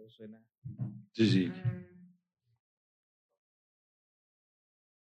[0.00, 0.42] todo suena.
[1.12, 1.52] Sí, sí.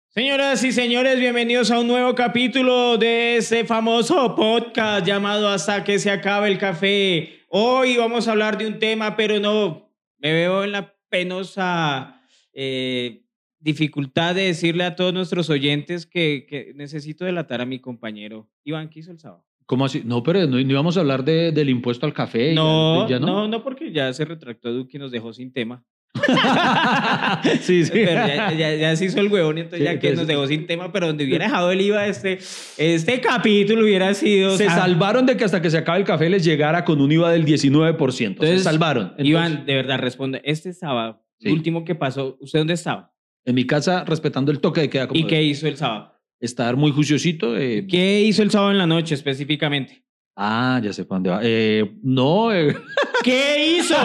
[0.09, 5.97] Señoras y señores, bienvenidos a un nuevo capítulo de ese famoso podcast llamado Hasta que
[5.97, 7.39] se acabe el café.
[7.47, 12.21] Hoy vamos a hablar de un tema, pero no, me veo en la penosa
[12.53, 13.25] eh,
[13.59, 18.47] dificultad de decirle a todos nuestros oyentes que, que necesito delatar a mi compañero.
[18.63, 19.43] Iván, ¿qué hizo el sábado?
[19.65, 20.01] ¿Cómo así?
[20.05, 22.51] No, pero no, no íbamos a hablar de, del impuesto al café.
[22.51, 25.51] y No, ya- ya no, no, porque ya se retractó Duque y nos dejó sin
[25.53, 25.83] tema.
[27.61, 27.91] sí, sí.
[27.91, 30.47] Pero ya, ya- ya se hizo el huevón, entonces Sí, ya que entonces- nos dejó
[30.47, 32.39] sin tema, pero donde hubiera dejado el IVA, este,
[32.77, 34.55] este capítulo hubiera sido...
[34.57, 37.01] se o sea, salvaron de que hasta que se acabe el café les llegara con
[37.01, 38.11] un IVA del 19%.
[38.11, 39.03] se Entonces, salvaron.
[39.05, 40.41] Entonces, Iván, de verdad, responde.
[40.45, 41.49] Este sábado, Sí.
[41.49, 43.11] último que pasó, ¿usted dónde estaba?
[43.45, 45.07] En mi casa, respetando el toque de queda.
[45.07, 46.12] como ¿Y qué hizo el sábado?
[46.43, 47.55] Estar muy juiciosito.
[47.57, 50.03] eh, ¿Qué hizo el sábado en la noche específicamente?
[50.35, 51.39] Ah, ya sé para dónde va.
[51.41, 52.75] Eh, no, eh,
[53.23, 53.95] ¿Qué hizo?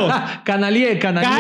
[0.45, 1.31] canalié, canalié.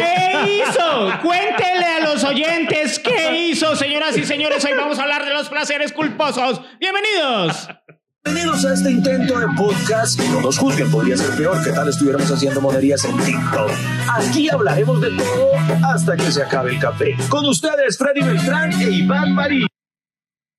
[0.44, 1.10] ¿Qué hizo?
[1.22, 4.64] Cuéntele a los oyentes qué hizo, señoras y señores.
[4.64, 6.60] Hoy vamos a hablar de los placeres culposos.
[6.80, 7.68] ¡Bienvenidos!
[8.24, 10.18] Bienvenidos a este intento de podcast.
[10.32, 13.70] No nos juzguen, podría ser peor que tal estuviéramos haciendo monerías en TikTok.
[14.12, 15.52] Aquí hablaremos de todo
[15.86, 17.14] hasta que se acabe el café.
[17.28, 19.66] Con ustedes, Freddy Beltrán e Iván Marín.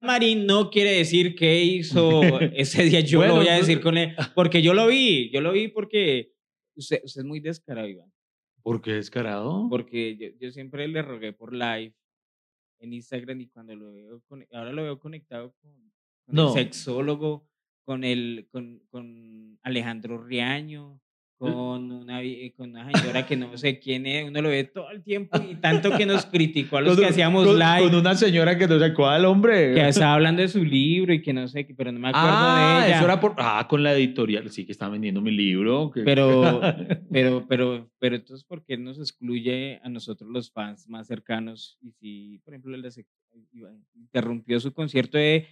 [0.02, 2.22] Marín no quiere decir qué hizo
[2.54, 3.02] ese día.
[3.02, 4.16] Yo Bueno, lo voy a decir con él.
[4.36, 5.30] Porque yo lo vi.
[5.32, 6.32] Yo lo vi porque
[6.76, 8.12] usted, usted es muy descarado, Iván.
[8.64, 9.68] ¿Por qué descarado?
[9.70, 11.94] Porque yo, yo siempre le rogué por live
[12.80, 15.72] en Instagram y cuando lo veo, con- ahora lo veo conectado con,
[16.26, 16.48] con No.
[16.50, 17.48] el sexólogo,
[17.84, 21.02] con, el, con, con Alejandro Riaño,
[21.40, 24.92] con una, vi- con una señora que no sé quién es, uno lo ve todo
[24.92, 27.80] el tiempo y tanto que nos criticó a los Con- que hacíamos con, live.
[27.90, 29.74] Con una señora que no sé cuál, hombre.
[29.74, 32.28] que estaba hablando de su libro y que no sé, qué, pero no me acuerdo
[32.30, 32.96] ah, de ella.
[32.98, 33.36] eso era por.
[33.38, 34.50] Ah, con la editorial.
[34.50, 35.92] Sí, que estaba vendiendo mi libro.
[35.92, 36.60] que- Pero,
[37.12, 41.78] pero, pero, pero entonces, ¿por qué nos excluye a nosotros los fans más cercanos?
[41.82, 43.00] Y si, por ejemplo, les-
[43.96, 45.48] interrumpió su concierto de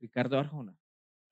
[0.00, 0.74] Ricardo Arjona.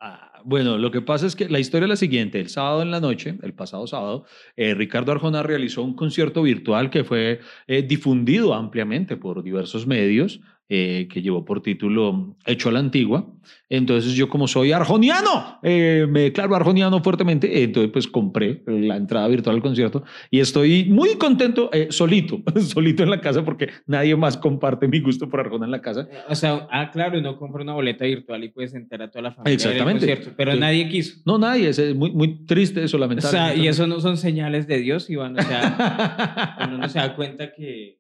[0.05, 2.41] Ah, bueno, lo que pasa es que la historia es la siguiente.
[2.41, 4.25] El sábado en la noche, el pasado sábado,
[4.57, 10.41] eh, Ricardo Arjona realizó un concierto virtual que fue eh, difundido ampliamente por diversos medios,
[10.69, 13.27] eh, que llevó por título Hecho a la Antigua.
[13.69, 19.27] Entonces yo como soy arjoniano, eh, me declaro arjoniano fuertemente, entonces pues compré la entrada
[19.29, 24.15] virtual al concierto y estoy muy contento, eh, solito, solito en la casa porque nadie
[24.17, 26.07] más comparte mi gusto por Arjona en la casa.
[26.29, 29.33] O sea, ah, claro, uno compra una boleta virtual y puedes enterar a toda la
[29.33, 29.55] familia.
[29.55, 30.07] Exactamente.
[30.07, 30.59] Del concierto, pero Sí.
[30.61, 31.21] nadie quiso.
[31.27, 33.55] No, nadie, es eh, muy, muy triste eso, O lamentablemente.
[33.55, 35.39] sea, y eso no son señales de Dios, Iván.
[35.39, 37.99] O sea, uno se da cuenta que,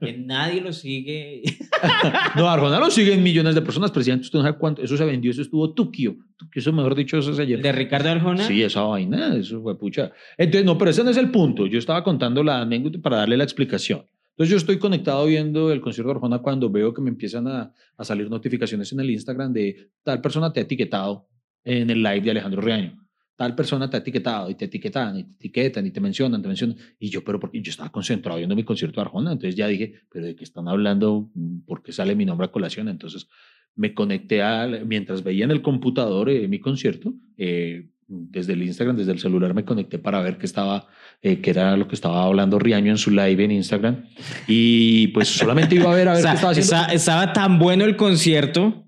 [0.00, 1.42] que nadie lo sigue.
[2.34, 4.24] No, Arjona lo siguen millones de personas, presidente.
[4.24, 4.82] Usted no sabe cuánto.
[4.82, 6.16] Eso se vendió, eso estuvo Tukio.
[6.36, 7.62] Tukio, eso mejor dicho, eso es ayer.
[7.62, 8.42] De Ricardo Arjona.
[8.42, 10.10] Sí, esa vaina, eso fue pucha.
[10.36, 11.66] Entonces, no, pero ese no es el punto.
[11.66, 14.06] Yo estaba contando la anécdota para darle la explicación.
[14.30, 17.72] Entonces, yo estoy conectado viendo el concierto de Arjona cuando veo que me empiezan a,
[17.96, 21.28] a salir notificaciones en el Instagram de tal persona te ha etiquetado
[21.64, 23.07] en el live de Alejandro Reaño.
[23.38, 26.48] Tal persona te ha etiquetado y te etiquetan y te etiquetan y te mencionan, te
[26.48, 26.76] mencionan.
[26.98, 29.30] Y yo, pero porque yo estaba concentrado viendo mi concierto de Arjona.
[29.30, 31.30] Entonces ya dije, pero de qué están hablando,
[31.64, 32.88] ¿por qué sale mi nombre a colación?
[32.88, 33.28] Entonces
[33.76, 38.96] me conecté al, mientras veía en el computador eh, mi concierto, eh, desde el Instagram,
[38.96, 40.88] desde el celular me conecté para ver qué estaba,
[41.22, 44.02] eh, qué era lo que estaba hablando Riaño en su live en Instagram.
[44.48, 46.74] Y pues solamente iba a ver a ver O sea, qué estaba haciendo.
[46.74, 48.84] esa- estaba tan bueno el concierto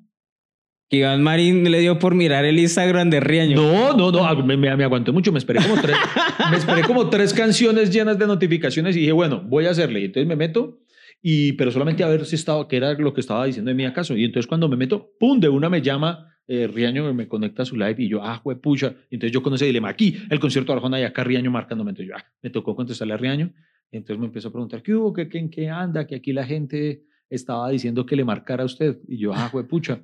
[0.90, 3.54] que Iván Marín le dio por mirar el Instagram de Riaño.
[3.54, 5.96] No, no, no, ah, me, me, me aguanté mucho, me esperé como tres,
[6.50, 10.00] me esperé como tres canciones llenas de notificaciones y dije, bueno, voy a hacerle.
[10.00, 10.80] Y entonces me meto,
[11.22, 13.84] y, pero solamente a ver si estaba, qué era lo que estaba diciendo de mí
[13.84, 14.16] acaso.
[14.16, 17.66] Y entonces cuando me meto, pum, de una me llama eh, Riaño, me conecta a
[17.66, 18.96] su live y yo, ah, pucha.
[19.10, 21.90] Y entonces yo con ese dilema, aquí el concierto de Arjona y acá Riaño marcándome.
[21.90, 23.52] Entonces yo, ah, me tocó contestarle a Riaño.
[23.92, 25.12] Entonces me empezó a preguntar, ¿qué hubo?
[25.12, 26.08] ¿Qué, qué, en qué anda?
[26.08, 28.98] Que aquí la gente estaba diciendo que le marcara a usted.
[29.06, 30.02] Y yo, ah, pucha.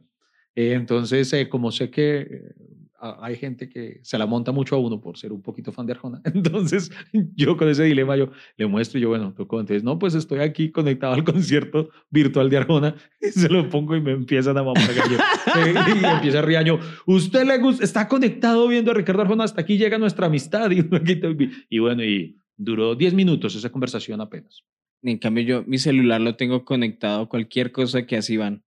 [0.57, 2.55] Eh, entonces, eh, como sé que eh,
[2.99, 5.85] a- hay gente que se la monta mucho a uno por ser un poquito fan
[5.85, 6.91] de Arjona, entonces
[7.35, 9.61] yo con ese dilema yo le muestro y yo, bueno, tocó.
[9.61, 13.95] Entonces, no, pues estoy aquí conectado al concierto virtual de Arjona y se lo pongo
[13.97, 14.83] y me empiezan a mamar.
[14.91, 19.77] Eh, y empieza Riaño, usted le gusta, está conectado viendo a Ricardo Arjona, hasta aquí
[19.77, 20.71] llega nuestra amistad.
[20.71, 24.63] Y, y bueno, y duró 10 minutos esa conversación apenas.
[25.03, 28.63] En cambio, yo mi celular lo tengo conectado a cualquier cosa que hace Iván.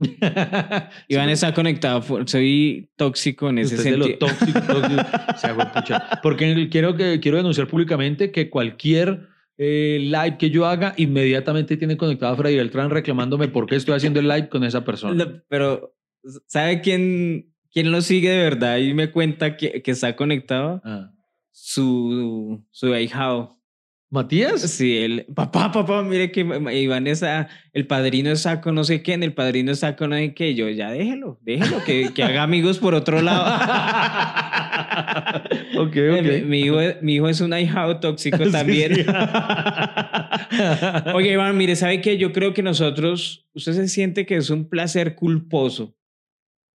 [1.08, 4.08] Iván Sí, está conectado, soy tóxico en ese es de sentido.
[4.08, 4.60] lo tóxico,
[5.74, 6.20] pucha.
[6.22, 11.96] Porque quiero, que, quiero denunciar públicamente que cualquier eh, live que yo haga, inmediatamente tiene
[11.96, 15.44] conectado a Freddy Beltrán reclamándome por qué estoy haciendo el live con esa persona.
[15.48, 15.94] Pero,
[16.46, 20.82] ¿sabe quién, quién lo sigue de verdad y me cuenta que, que está conectado?
[20.84, 21.12] Ah.
[21.52, 23.60] Su, su ahijado.
[24.14, 24.60] ¿Matías?
[24.62, 29.02] Sí, el papá, papá, mire que Iván es a- el padrino es saco no sé
[29.02, 30.54] qué, en el padrino es saco no sé qué.
[30.54, 33.44] Yo, ya déjelo, déjelo, que, que haga amigos por otro lado.
[35.78, 36.44] ok, Mi, ok.
[36.46, 38.94] mi hijo, es- mi hijo es un ahijado tóxico Sí, también.
[38.94, 39.02] sí.
[41.14, 42.16] Oye, Iván, mire, ¿sabe qué?
[42.16, 45.96] Yo creo que nosotros, usted se siente que es un placer culposo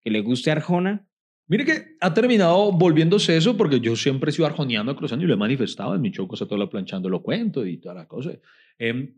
[0.05, 1.06] que le guste Arjona.
[1.49, 5.35] Mire que ha terminado volviéndose eso porque yo siempre he sido arjoniano cruzando y lo
[5.35, 8.33] he manifestado en mi show, cosa toda la planchando, lo cuento y toda la cosa.
[8.79, 9.15] Em,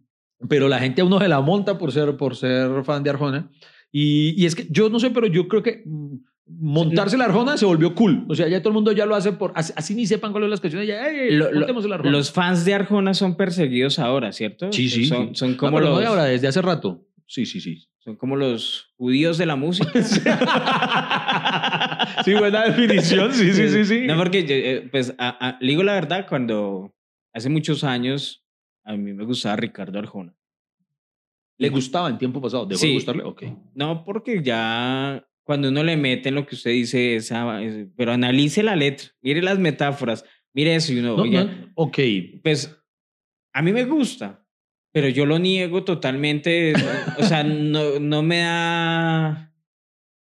[0.49, 3.51] pero la gente a uno se la monta por ser, por ser fan de Arjona.
[3.91, 6.17] Y, y es que yo no sé, pero yo creo que mm,
[6.61, 8.27] montarse la Arjona se volvió cool.
[8.29, 9.53] O sea, ya todo el mundo ya lo hace por.
[9.55, 10.87] Así, así ni sepan cuáles son las canciones.
[10.87, 12.11] Ya, "Ey, Lo- la Arjona".
[12.11, 14.71] Los fans de Arjona son perseguidos ahora, ¿cierto?
[14.71, 15.07] Sí, sí.
[15.07, 17.07] Son, son No, como pero no los, de ahora, desde hace rato.
[17.27, 17.89] Sí, sí, sí.
[18.09, 19.93] Son como los judíos de la música.
[22.25, 23.35] sí, buena definición.
[23.35, 24.07] Sí, sí, sí, sí.
[24.07, 26.95] No, porque, eh, pues, a- a- le digo la verdad, cuando
[27.35, 28.43] hace muchos años
[28.85, 30.35] a mí me gustaba Ricardo Arjona.
[31.59, 32.65] ¿Le gustaba en tiempo pasado?
[32.65, 32.95] ¿Dejó de Sí.
[32.95, 33.25] gustarle?
[33.25, 33.43] Ok.
[33.75, 38.13] No, porque ya cuando uno le mete en lo que usted dice, esa, es- pero
[38.13, 40.25] analice la letra, mire las metáforas,
[40.55, 41.99] mire eso y uno, No, no, ok.
[42.43, 42.75] pues
[43.53, 44.43] a mí me gusta,
[44.93, 46.73] pero yo lo niego totalmente,
[47.19, 49.48] o sea, no, no me da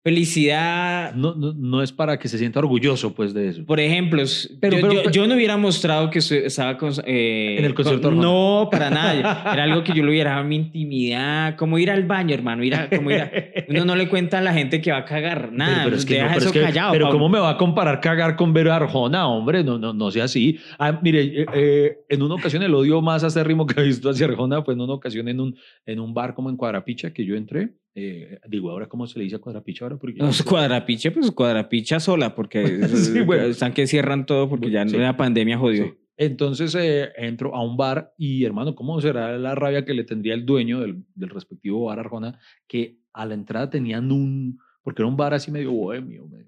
[0.04, 1.14] felicidad.
[1.14, 3.64] No, no, no es para que se sienta orgulloso, pues, de eso.
[3.64, 4.22] Por ejemplo,
[4.60, 7.74] Pero- yo, pero- yo- pero- yo no hubiera mostrado que estaba con, eh, En el
[7.74, 8.18] concierto con-.
[8.20, 9.42] No, para nada.
[9.52, 12.64] Era algo que yo lo hubiera dado a mi intimidad, como ir al baño, hermano.
[12.64, 13.30] Ir a- como ir a-
[13.68, 15.52] uno no le cuenta a la gente que va a cagar.
[15.52, 16.92] Nada, pero, pero es que, no, deja pero, eso es que- callado.
[16.92, 17.18] pero Pablo.
[17.18, 19.62] ¿cómo me va a comparar cagar con ver a Arjona, hombre?
[19.64, 20.58] No, no, no sea así.
[20.78, 24.26] Ah, mire, eh, eh, en una ocasión el odio más acérrimo que he visto hacia
[24.26, 25.56] Arjona fue en una ocasión en un,
[25.86, 27.70] en un bar como en Cuadrapicha que yo entré.
[28.00, 29.96] Eh, digo, ahora, ¿cómo se le dice a Cuadrapicha ahora?
[29.96, 30.44] Porque No, no es sé.
[30.44, 32.64] cuadrapiche, pues cuadrapicha sola, porque
[32.94, 33.44] Sí, bueno.
[33.44, 34.96] están que cierran todo porque ya Sí.
[34.96, 35.84] la pandemia jodió.
[35.86, 35.94] Sí.
[36.16, 40.34] Entonces eh, entro a un bar y, hermano, ¿cómo será la rabia que le tendría
[40.34, 42.38] el dueño del, del respectivo bar Arjona?
[42.68, 46.46] Que a la entrada tenían un, porque era un bar así medio bohemio, medio,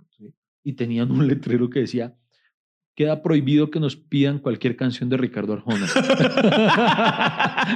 [0.62, 2.14] y tenían un letrero que decía,
[2.94, 5.86] queda prohibido que nos pidan cualquier canción de Ricardo Arjona.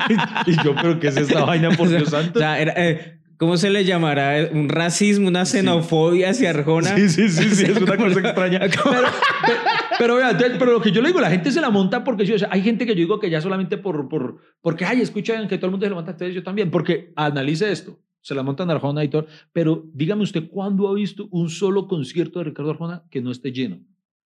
[0.47, 2.39] y, y yo, pero ¿qué es esta vaina, por Dios O santo?
[2.39, 4.49] sea, era, eh, ¿cómo se le llamará?
[4.53, 6.97] Un racismo, una xenofobia hacia Arjona.
[6.97, 8.61] Sí, sí, sí, sí, es una cosa extraña.
[8.61, 8.83] Pero,
[9.99, 12.39] pero, pero pero lo que yo le digo, la gente se la monta porque o
[12.39, 15.59] sea, hay gente que yo digo que ya solamente por, por, porque, ay, escuchan que
[15.59, 18.71] todo el mundo se la monta, entonces yo también, porque analice esto, se la montan
[18.71, 23.05] Arjona y todo, pero dígame usted, ¿cuándo ha visto un solo concierto de Ricardo Arjona
[23.11, 23.81] que no esté lleno?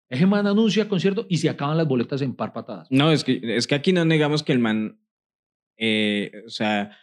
[0.09, 2.87] Ese man anuncia concierto y se acaban las boletas en par patadas.
[2.91, 4.99] No, es que, es que aquí no negamos que el man,
[5.77, 6.97] eh, o sea,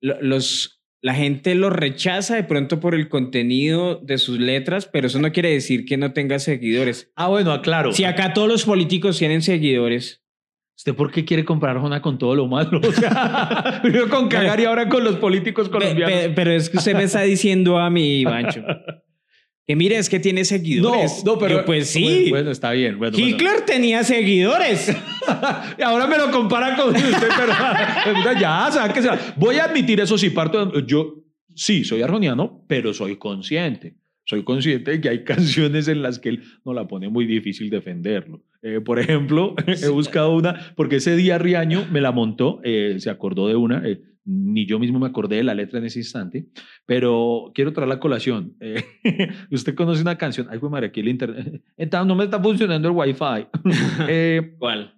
[0.00, 5.06] lo- los, la gente lo rechaza de pronto por el contenido de sus letras, pero
[5.06, 7.12] eso no quiere decir que no tenga seguidores.
[7.16, 7.92] Ah, bueno, aclaro.
[7.92, 10.22] Si acá todos los políticos tienen seguidores,
[10.78, 12.80] ¿Usted por qué quiere comprar Arjona con todo lo malo?
[12.86, 16.10] O sea, primero con cagar y ahora con los políticos colombianos.
[16.18, 18.62] pe- pero es que usted me está diciendo a mí, Ivancho,
[19.66, 21.24] que mire, es que tiene seguidores.
[21.24, 21.58] No, no, pero.
[21.58, 22.04] Yo, pues sí.
[22.04, 22.98] Bueno, bueno, está bien.
[22.98, 23.28] Bueno, bueno.
[23.28, 24.94] Hitler tenía seguidores.
[25.78, 29.08] Y ahora me lo compara con usted, pero ya, sáquese.
[29.36, 31.24] Voy a admitir eso sí, parto yo
[31.56, 33.96] sí soy arjoniano, pero soy consciente.
[34.24, 37.70] Soy consciente de que hay canciones en las que él no la pone muy difícil
[37.70, 38.42] defenderlo.
[38.62, 43.10] Eh, por ejemplo, he buscado una, porque ese día Riaño me la montó, eh, se
[43.10, 46.46] acordó de una, eh, ni yo mismo me acordé de la letra en ese instante,
[46.84, 48.56] pero quiero traer la colación.
[48.60, 48.84] Eh,
[49.50, 51.62] usted conoce una canción, ay, fue madre, aquí el internet,
[52.06, 53.46] no me está funcionando el wifi.
[54.08, 54.94] Eh, ¿Cuál?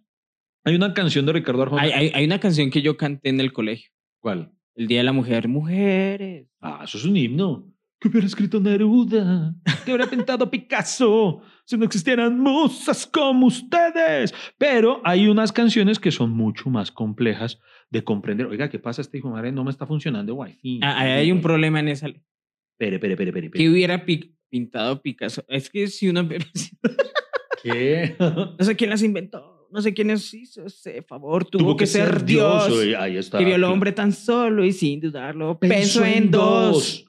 [0.64, 1.82] hay una canción de Ricardo Arjona.
[1.82, 3.90] Hay, hay, hay una canción que yo canté en el colegio.
[4.20, 4.52] ¿Cuál?
[4.75, 5.49] El Día de la Mujer.
[5.49, 6.49] Mujeres.
[6.61, 7.73] Ah, eso es un himno.
[8.00, 9.55] ¿Qué hubiera escrito Neruda?
[9.85, 11.40] ¿Qué hubiera pintado Picasso?
[11.64, 14.33] Si no existieran musas como ustedes.
[14.57, 17.59] Pero hay unas canciones que son mucho más complejas
[17.90, 18.47] de comprender.
[18.47, 19.00] Oiga, ¿qué pasa?
[19.02, 20.78] Este hijo de madre no me está funcionando wifi.
[20.83, 22.07] Ah, hay un problema en esa.
[22.07, 23.50] Espere, espere, espere, espere.
[23.50, 25.45] ¿Qué hubiera pi- pintado Picasso?
[25.49, 26.26] Es que si uno...
[27.62, 28.14] ¿Qué?
[28.19, 29.67] No sé quién las inventó.
[29.71, 31.45] No sé quién les hizo ese favor.
[31.45, 32.71] Tuvo, que, ser Dios.
[32.99, 33.38] Ahí está.
[33.38, 37.05] que vio al hombre tan solo y sin dudarlo pensó en dos.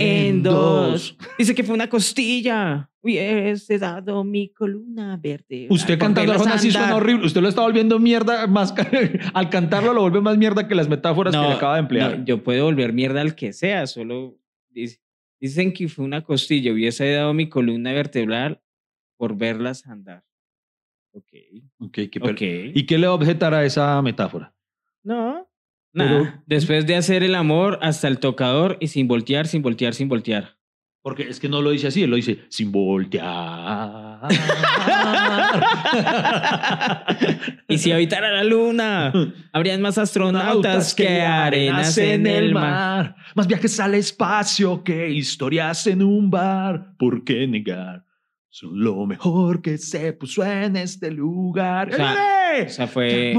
[0.00, 1.16] En dos.
[1.38, 2.90] Dice que fue una costilla.
[3.02, 5.66] Hubiese dado mi columna verde.
[5.70, 7.26] Usted cantando Arjona sí suena horrible.
[7.26, 8.74] Usted lo está volviendo mierda más.
[9.34, 12.18] Al cantarlo lo vuelve más mierda que las metáforas que le acaba de emplear.
[12.20, 14.38] no, yo puedo volver mierda al que sea, solo
[14.70, 15.00] dice-
[15.38, 18.62] dicen que fue una costilla, hubiese dado mi columna vertebral
[19.18, 20.24] por verlas andar.
[21.12, 21.28] Ok.
[21.80, 22.40] Ok, qué per- Ok.
[22.74, 24.54] ¿Y qué le va a objetar a esa metáfora?
[25.02, 25.46] No.
[25.94, 26.32] Pero-.
[26.46, 30.56] Después de hacer el amor hasta el tocador y sin voltear, sin voltear, sin voltear.
[31.04, 34.20] Porque es que no lo dice así, él lo dice sin voltear.
[37.68, 39.12] y si habitara la luna,
[39.52, 43.16] habrían más astronautas que arenas en el mar.
[43.34, 46.96] Más viajes al espacio que historias en un bar.
[46.96, 48.06] ¿Por qué negar?
[48.56, 51.88] Son lo mejor que se puso en este lugar.
[51.92, 52.14] O sea,
[52.56, 52.62] ¡Eh!
[52.66, 53.34] O sea, fue...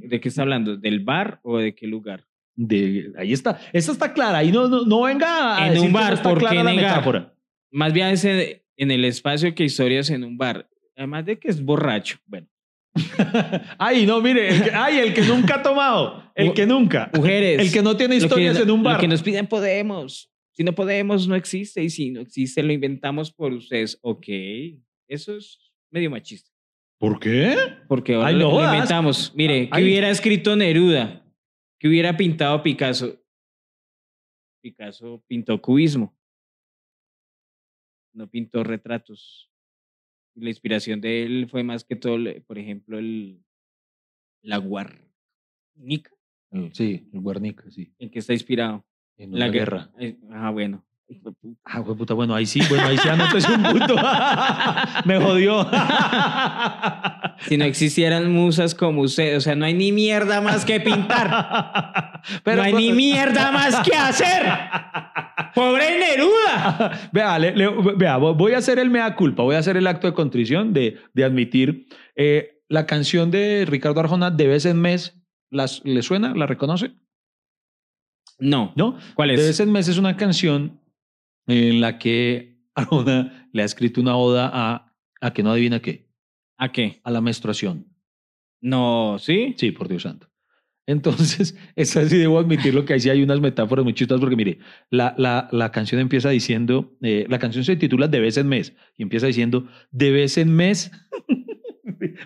[0.00, 0.76] ¿De qué está hablando?
[0.76, 2.26] ¿Del bar o de qué lugar?
[2.56, 3.60] De, ahí está.
[3.72, 4.38] Esta está clara.
[4.38, 6.64] Ahí no, no, no venga a En decir un no bar, está ¿por qué clara
[6.64, 6.90] la negar?
[6.90, 7.34] metáfora.
[7.70, 10.68] Más bien es en, el espacio que historias en un bar.
[10.96, 12.18] Además de que es borracho.
[12.26, 12.48] Bueno,
[13.78, 14.48] Ay, no, mire.
[14.48, 16.32] el que- ay, el que nunca ha tomado.
[16.34, 17.12] El que nunca.
[17.14, 17.60] mujeres.
[17.60, 18.94] El que no tiene lo que- historias en un bar.
[18.96, 20.31] Lo que nos piden podemos.
[20.52, 21.82] Si no podemos, no existe.
[21.82, 23.98] Y si no existe, lo inventamos por ustedes.
[24.02, 24.26] Ok.
[25.08, 26.50] Eso es medio machista.
[26.98, 27.56] ¿Por qué?
[27.88, 28.74] Porque ahora Ay, lo, no lo jodas.
[28.74, 29.34] inventamos.
[29.34, 29.84] Mire, que Ay.
[29.84, 31.26] hubiera escrito Neruda,
[31.78, 33.20] que hubiera pintado Picasso.
[34.62, 36.16] Picasso pintó cubismo.
[38.14, 39.50] No pintó retratos.
[40.34, 43.42] La inspiración de él fue más que todo, por ejemplo, el
[44.42, 46.10] la Guarnica.
[46.72, 47.94] Sí, el Guernica, sí.
[47.98, 48.84] ¿En qué está inspirado?
[49.22, 49.88] En la guerra.
[49.98, 50.84] Eh, Ah, bueno.
[51.64, 53.96] Ah, güey, puta, bueno, ahí sí, bueno, ahí sí anótese un punto.
[55.04, 55.68] Me jodió.
[57.48, 61.28] Si no existieran musas como usted, o sea, no hay ni mierda más que pintar.
[62.46, 64.44] no hay ni mierda más que hacer.
[65.52, 67.10] ¡Pobre Neruda!
[67.12, 69.88] Vea, le- le- vea, vo- voy a hacer el mea culpa, voy a hacer el
[69.88, 74.80] acto de contrición de, de admitir eh, la canción de Ricardo Arjona de vez en
[74.80, 75.20] mes.
[75.50, 76.34] Las, ¿Le suena?
[76.34, 76.92] ¿La reconoce?
[78.42, 78.72] No.
[78.76, 78.98] ¿No?
[79.14, 79.60] ¿Cuál De vez es?
[79.60, 80.80] en mes es una canción
[81.46, 86.08] en la que Arjona le ha escrito una oda a, a que no adivina qué,
[86.58, 87.00] ¿A qué?
[87.04, 87.86] a la menstruación.
[88.60, 89.54] No, ¿sí?
[89.56, 90.28] Sí, por Dios santo.
[90.86, 94.58] Entonces, esa sí debo admitirlo que ahí sí hay unas metáforas muy chistosas porque mire,
[94.90, 98.74] la, la, la canción empieza diciendo, eh, la canción se titula De vez en mes
[98.96, 100.90] y empieza diciendo, de vez en mes,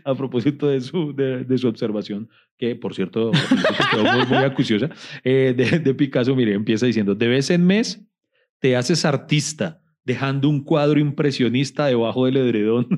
[0.06, 3.30] a propósito de su, de, de su observación, que por cierto
[3.90, 4.88] quedó muy, muy acuciosa,
[5.24, 8.00] eh, de, de Picasso, mire, empieza diciendo, de vez en mes
[8.60, 12.86] te haces artista dejando un cuadro impresionista debajo del edredón.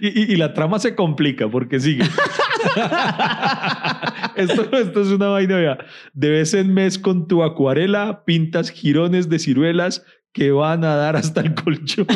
[0.00, 2.02] y, y- y la trama se complica porque sigue.
[4.36, 5.78] esto, esto es una vaina, vea.
[6.12, 11.14] De vez en mes con tu acuarela pintas jirones de ciruelas que van a dar
[11.16, 12.06] hasta el colchón.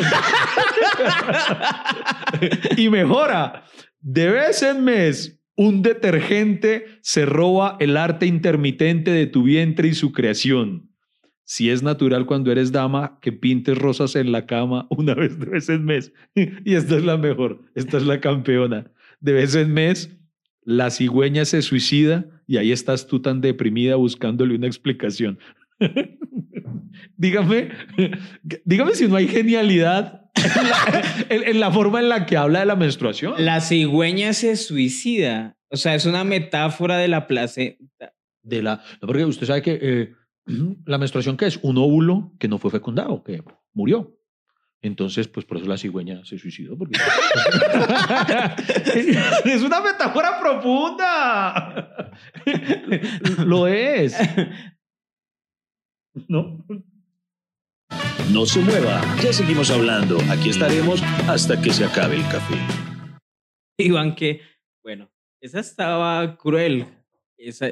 [2.77, 3.65] y mejora.
[4.01, 9.93] De vez en mes, un detergente se roba el arte intermitente de tu vientre y
[9.93, 10.89] su creación.
[11.43, 15.47] Si es natural cuando eres dama que pintes rosas en la cama una vez de
[15.47, 16.13] vez en mes.
[16.63, 18.91] Y esta es la mejor, esta es la campeona.
[19.19, 20.15] De vez en mes,
[20.63, 25.39] la cigüeña se suicida y ahí estás tú tan deprimida buscándole una explicación.
[27.17, 27.69] dígame,
[28.65, 32.59] dígame si no hay genialidad en la, en- en la forma en la que habla
[32.61, 33.33] de la menstruación.
[33.43, 35.57] La cigüeña se suicida.
[35.69, 38.13] O sea, es una metáfora de la placenta.
[38.41, 40.13] de la, no, porque usted sabe que eh,
[40.85, 44.15] la menstruación que es un óvulo que no fue fecundado, que murió.
[44.81, 46.77] Entonces, pues por eso la cigüeña se suicidó.
[46.77, 46.97] Porque...
[49.45, 52.13] es una metáfora profunda.
[53.45, 54.15] Lo es.
[56.27, 56.65] No.
[58.31, 60.17] No se mueva, ya seguimos hablando.
[60.29, 62.55] Aquí estaremos hasta que se acabe el café.
[63.77, 64.41] Iván, que,
[64.83, 65.09] bueno,
[65.41, 66.85] esa estaba cruel.
[67.41, 67.69] Esa,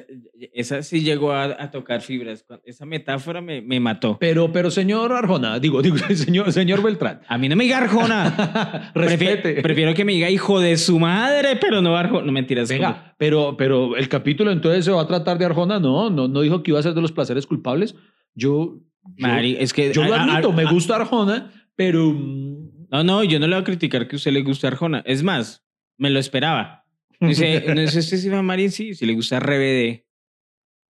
[0.54, 2.46] esa sí llegó a, a tocar fibras.
[2.64, 4.18] Esa metáfora me, me mató.
[4.18, 7.20] Pero, pero señor Arjona, digo, digo, señor, señor Beltrán.
[7.28, 8.92] A mí no me diga Arjona.
[8.96, 9.58] Respete.
[9.58, 12.26] Prefi- prefiero que me diga hijo de su madre, pero no Arjona.
[12.26, 12.70] No mentiras.
[12.70, 16.42] Venga, pero, pero el capítulo entonces se va a tratar de Arjona, no, no, no
[16.42, 17.94] dijo que iba a ser de los placeres culpables.
[18.36, 18.80] Yo,
[19.16, 22.88] yo, Mari, es que yo lo a- a- admito, me a- gusta Arjona, pero mm,
[22.92, 25.04] No, no, yo no le voy a criticar que a usted le guste Arjona.
[25.06, 25.66] Es más,
[25.98, 26.86] me lo esperaba.
[27.20, 30.06] Dice, no sé si Iván Marín, sí, si le gusta RBD.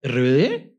[0.02, 0.72] ¿RBD?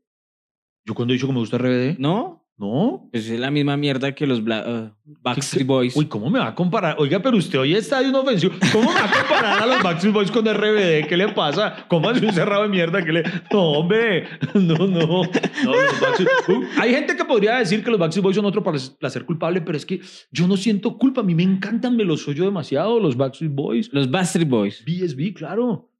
[0.84, 1.98] ¿Yo cuando he dicho que me gusta RBD?
[1.98, 2.47] ¿No?
[2.60, 3.08] No.
[3.12, 5.94] Pues es la misma mierda que los Bla- uh, Backstreet Boys.
[5.96, 6.96] Uy, ¿cómo me va a comparar?
[6.98, 8.52] Oiga, pero usted hoy está de un ofensivo.
[8.72, 11.06] ¿Cómo me va a comparar a los Backstreet Boys con RBD?
[11.08, 11.86] ¿Qué le pasa?
[11.86, 13.04] ¿Cómo hace un cerrado de mierda?
[13.04, 13.22] ¿Qué le...
[13.52, 14.26] No, hombre.
[14.54, 14.88] No, no.
[14.88, 18.62] no los Backstreet- Uh, Hay gente que podría decir que los Backstreet Boys son otro
[18.62, 20.00] placer placer culpable, pero es que
[20.32, 21.20] yo no siento culpa.
[21.20, 23.88] A mí me encantan, me los oyo demasiado, los Backstreet Boys.
[23.92, 24.84] Los Backstreet Boys.
[24.84, 25.90] BSB, claro.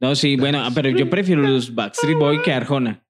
[0.00, 3.04] No, sí, bueno, pero yo prefiero los Backstreet Boys que Arjona.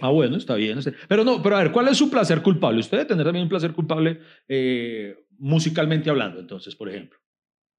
[0.00, 0.78] Ah, bueno, está bien.
[0.78, 2.80] está- Pero no, pero a ver, ¿cuál es su placer culpable?
[2.80, 7.18] Usted debe tener también un placer culpable eh, musicalmente hablando, entonces, por ejemplo.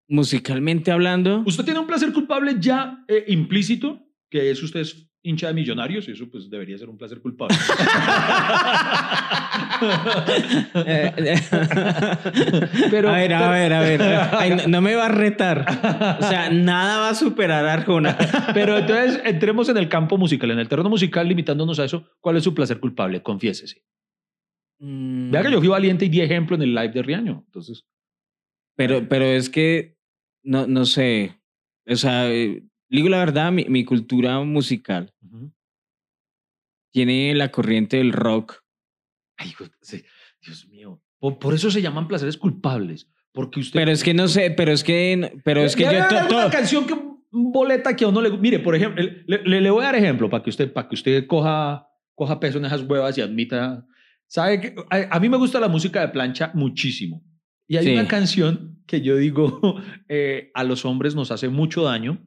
[0.08, 4.02] Musicalmente hablando, ¿Usted tiene un placer culpable ya eh, implícito?
[4.30, 7.56] Que es usted es hincha de millonarios y eso pues debería ser un placer culpable.
[12.92, 14.02] Pero- a ver, a ver, a ver.
[14.32, 15.66] Ay, no, no me va a retar.
[16.20, 18.18] O sea, nada va a superar a Arjona.
[18.54, 22.10] Pero entonces entremos en el campo musical, en el terreno musical, limitándonos a eso.
[22.22, 23.22] ¿Cuál es su placer culpable?
[23.22, 23.84] Confiésese.
[24.80, 27.44] Mm, Vea que yo fui valiente y di ejemplo en el live de Riaño.
[27.46, 27.86] Entonces,
[28.76, 29.98] Pero, pero es que,
[30.44, 31.38] no, no sé.
[31.88, 35.52] O sea, eh, digo la verdad, mi, mi cultura musical ujú.
[36.92, 38.64] tiene la corriente del rock.
[39.38, 39.54] Ay,
[40.42, 41.02] Dios mío.
[41.20, 43.10] Por, por eso se llaman placeres culpables.
[43.34, 43.80] Porque usted.
[43.80, 46.96] Pero es que no sé, pero es que, pero es que yo una canción que
[47.32, 50.30] boleta que a uno le mire por ejemplo le, le- le voy a dar ejemplo
[50.30, 53.86] para que usted para que usted coja coja peso en esas huevas y admita
[54.26, 57.26] sabe que a, a mí me gusta la música de plancha muchísimo
[57.68, 57.92] y hay Sí.
[57.92, 59.60] una canción que yo digo
[60.08, 62.24] eh, a los hombres nos hace mucho daño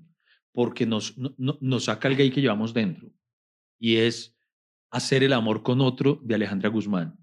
[0.59, 3.09] porque nos no- no- nos saca el gay que llevamos dentro
[3.79, 4.37] y es
[4.91, 7.17] hacer el amor con otro de Alejandra Guzmán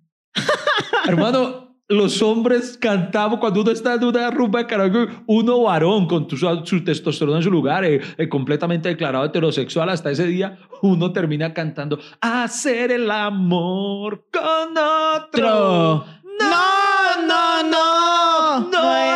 [1.05, 6.27] hermano los hombres cantamos cuando uno está en una rumba de karaoke, uno varón con
[6.27, 11.11] tu- su, testosterona en su lugar, eh, eh, completamente declarado heterosexual hasta ese día, uno
[11.11, 15.25] termina cantando hacer el amor con otro.
[15.25, 16.05] Otro.
[16.39, 19.14] No, no, no, no es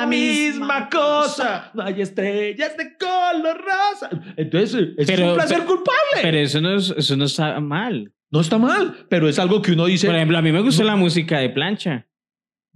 [0.00, 1.70] la misma cosa.
[1.74, 4.10] No hay estrellas de color rosa.
[4.36, 6.20] Entonces, es Pero- un placer pero- culpable.
[6.22, 8.12] Pero eso no, es- eso no está mal.
[8.30, 10.06] no está mal, pero es algo que uno dice.
[10.06, 12.06] Por ejemplo, a mí me gusta la música de plancha.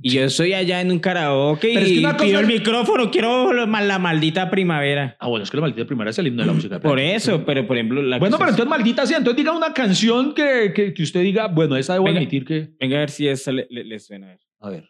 [0.03, 2.47] Y yo estoy allá en un karaoke Pero es que y una cosa- pido el
[2.47, 5.15] micrófono, quiero la maldita primavera.
[5.21, 6.77] Ah, bueno, es que la maldita primera es el himno de la música.
[6.77, 8.01] de Por eso, pero por ejemplo...
[8.01, 9.19] La Bueno, pero usted- entonces maldita sea.
[9.19, 12.19] Entonces diga una canción que, que, que usted diga, bueno, esa debo Venga.
[12.21, 12.71] admitir que.
[12.81, 14.29] Venga a ver si esta le, le- le suena.
[14.29, 14.41] A ver.
[14.61, 14.89] A ver.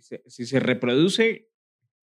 [0.00, 1.48] Si se, si se reproduce...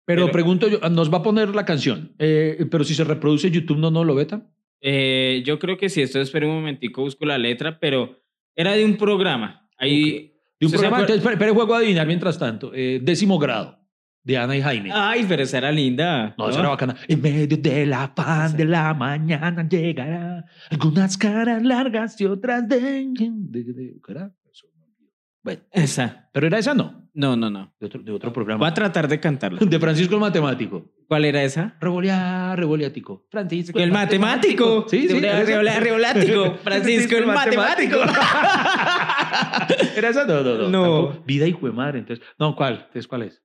[0.06, 3.50] Pero, Pero- pregunto yo, nos va a poner la canción, eh, pero si se reproduce
[3.52, 4.50] YouTube no no lo veta.
[4.82, 8.20] eh, yo creo que sí, esto espera un momentico, busco la letra, pero
[8.56, 9.70] era de un programa.
[9.78, 10.34] Ahí...
[10.60, 12.72] De un ¿Usted se programa, entonces, pero juego a adivinar mientras tanto.
[12.74, 13.80] Eh, décimo grado,
[14.24, 14.90] de Ana y Jaime.
[14.94, 16.36] Ay, pero esa era linda.
[16.38, 16.96] no, esa era bacana.
[17.08, 22.80] En medio de la pan de la mañana llegará algunas caras largas y otras de...
[22.80, 24.32] de, de- ¿qué era?
[24.52, 25.12] Eso me olvidó.
[25.44, 26.30] Bueno, Esa.
[26.32, 27.74] pero era esa no, No, no, no.
[27.80, 28.68] de otro, de otro programa.
[28.68, 29.60] a tratar de cantarla.
[29.66, 30.92] De Francisco el Matemático.
[31.08, 31.76] ¿Cuál era esa?
[31.82, 33.26] Revolear, revoliático.
[33.32, 34.86] Francisco El matemático.
[34.88, 35.20] Sí, sí.
[35.20, 36.56] Revolear, revolático.
[36.64, 37.98] Francisco el matemático.
[39.96, 40.26] ¿Era esa?
[40.26, 40.70] No, no, no.
[40.70, 40.82] No.
[41.08, 41.24] tampoco.
[41.26, 42.00] Vida y de madre.
[42.00, 42.76] Entonces, no, ¿cuál?
[42.76, 43.44] Entonces, ¿cuál es?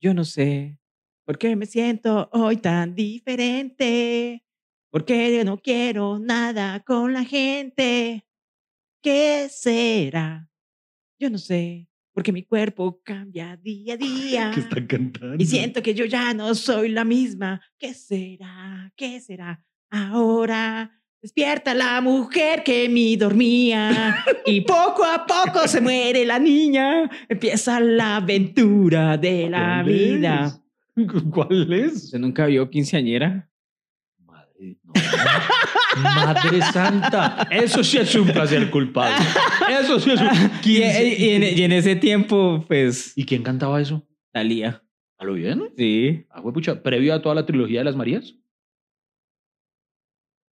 [0.00, 0.78] Yo no sé
[1.24, 4.42] por qué me siento hoy tan diferente.
[4.90, 8.26] Porque yo no quiero nada con la gente.
[9.02, 10.48] ¿Qué será?
[11.22, 11.86] Yo no sé.
[12.12, 14.50] Porque mi cuerpo cambia día a día.
[14.52, 15.36] ¿Qué están cantando?
[15.38, 17.62] Y siento que yo ya no soy la misma.
[17.78, 18.92] ¿Qué será?
[18.96, 19.64] ¿Qué será?
[19.88, 24.24] Ahora despierta la mujer que me dormía.
[24.44, 27.08] Y poco a poco se muere la niña.
[27.28, 30.60] Empieza la aventura de la ¿Cuál vida.
[30.96, 31.22] es?
[31.30, 31.92] ¿Cuál es?
[32.06, 33.48] ¿Usted nunca vio quinceañera?
[34.26, 34.92] Madre, no.
[35.98, 37.46] Madre santa.
[37.50, 39.24] Eso sí es un placer culpable.
[39.80, 40.28] Eso sí es un...
[40.64, 44.06] Y, y en, y en ese tiempo, pues, ¿Y quién cantaba eso?
[44.32, 44.82] Talía.
[45.18, 45.70] ¿A lo bien?
[45.76, 46.24] Sí.
[46.30, 48.34] Ah, pucha, previo a toda la trilogía de las Marías.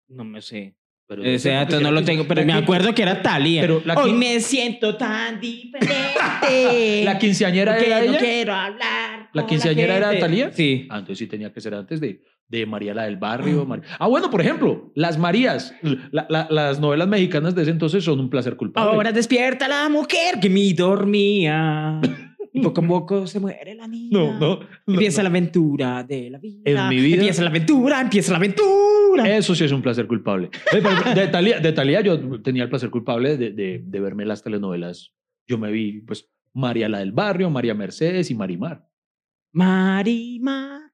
[0.09, 0.75] No me sé.
[1.07, 3.63] Pero Ese dato no lo tengo, pero me acuerdo que era Talía.
[3.63, 7.03] Pero la Hoy me siento tan diferente.
[7.03, 8.19] La quinceañera era no ella.
[8.19, 9.18] quiero hablar.
[9.33, 10.21] ¿La quinceañera era gente.
[10.21, 10.53] Thalía?
[10.53, 10.87] Sí.
[10.91, 13.65] Ah, entonces sí tenía que ser antes de, de María la del Barrio.
[13.67, 15.75] Mar- Ah, bueno, por ejemplo, Las Marías.
[16.13, 18.91] La- la- las novelas mexicanas de ese entonces son un placer culpable.
[18.91, 22.01] Ahora despierta la mujer que me dormía.
[22.51, 24.09] Y poco a poco se muere la niña.
[24.19, 24.61] no, no.
[24.87, 25.25] no, Empieza no.
[25.25, 26.63] la aventura de la vida.
[26.65, 29.37] En mi vida- Empieza la aventura, empieza la aventura.
[29.37, 30.49] Eso sí es un placer culpable.
[30.73, 34.43] Pero De Talía, de Thalía yo tenía el placer culpable de, de, de verme las
[34.43, 35.13] telenovelas.
[35.47, 38.88] Yo me vi, pues, María la del Barrio, María Mercedes y Marimar.
[39.53, 40.93] Marima.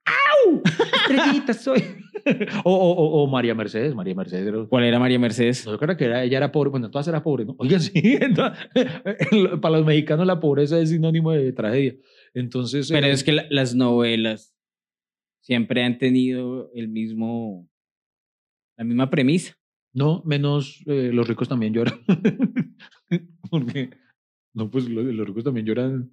[0.63, 1.81] Estrellita soy.
[2.63, 3.93] o, o, o, o María Mercedes.
[3.95, 5.65] María Mercedes era, ¿Cuál era María Mercedes?
[5.65, 7.55] No, yo creo que era, ella era pobre, bueno, todas eran pobres, ¿no?
[7.59, 7.91] Oigan, sí,
[8.21, 8.67] entonces,
[9.61, 11.95] para los mexicanos la pobreza es sinónimo de tragedia.
[12.33, 14.55] Entonces, Pero eh, es que la- las novelas
[15.41, 17.67] siempre han tenido el mismo,
[18.77, 19.55] la misma premisa.
[19.93, 21.99] no, menos eh, los ricos también lloran.
[23.49, 23.91] Porque,
[24.53, 26.11] no, pues lo- los, ricos también lloran.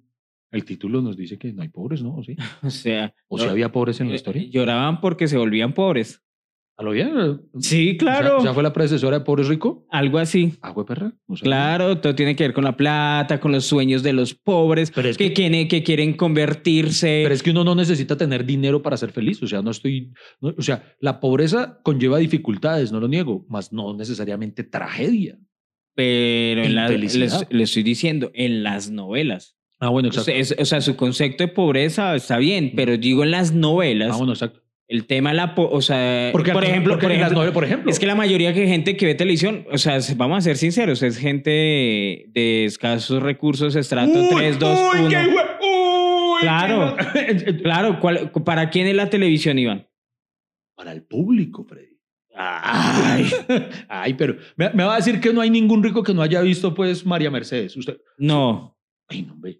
[0.53, 2.15] El título nos dice que no hay pobres, ¿no?
[2.15, 2.35] ¿O sí?
[2.63, 4.43] O sea, ¿O si había pobres en la eh, historia?
[4.49, 6.21] Lloraban porque se volvían pobres.
[6.75, 7.41] ¿A lo bien?
[7.59, 8.37] Sí, claro.
[8.37, 9.85] O sea, fue la predecesora de Pobre Rico?
[9.91, 10.53] Algo así.
[10.61, 11.13] Ah, güey, perra.
[11.27, 14.33] O sea, Claro, todo tiene que ver con la plata, con los sueños de los
[14.33, 17.21] pobres Pero es que, que- quieren, que quieren convertirse.
[17.23, 19.41] Pero es que uno no necesita tener dinero para ser feliz.
[19.43, 20.13] O sea, no estoy.
[20.41, 25.37] no- o sea, la pobreza conlleva dificultades, no lo niego, más no necesariamente tragedia.
[25.95, 29.57] Pero en la- les, les estoy diciendo, en las novelas.
[29.85, 30.25] Ah, bueno, O exacto.
[30.31, 34.11] sea, es- o sea, su concepto de pobreza está bien, pero digo en las novelas,
[34.13, 34.61] Ah, bueno, exacto.
[34.87, 35.53] el tema la...
[35.57, 37.91] O sea, Porque, por ejemplo, porque por en las ejemplo, novelas, por ejemplo.
[37.91, 40.57] es que la mayoría de gente que ve televisión, o sea, se- vamos a ser
[40.57, 45.09] sinceros, es gente de, de escasos recursos, estrato 3, 2, 1.
[46.41, 46.95] Claro,
[47.63, 47.99] claro.
[47.99, 49.87] ¿cuál- ¿Para quién es la televisión, Iván?
[50.75, 51.97] Para el público, Freddy.
[52.35, 53.29] Ay,
[53.89, 56.41] Ay, pero me, me va a decir que no hay ningún rico que no haya
[56.41, 57.75] visto, pues, María Mercedes.
[57.77, 57.97] Usted.
[58.17, 58.71] no.
[59.09, 59.59] Ay, no, ve.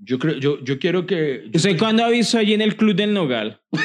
[0.00, 1.42] Yo creo, yo, yo quiero que.
[1.46, 3.60] yo ¿Usted creo- cuándo ha visto allí en el Club del Nogal?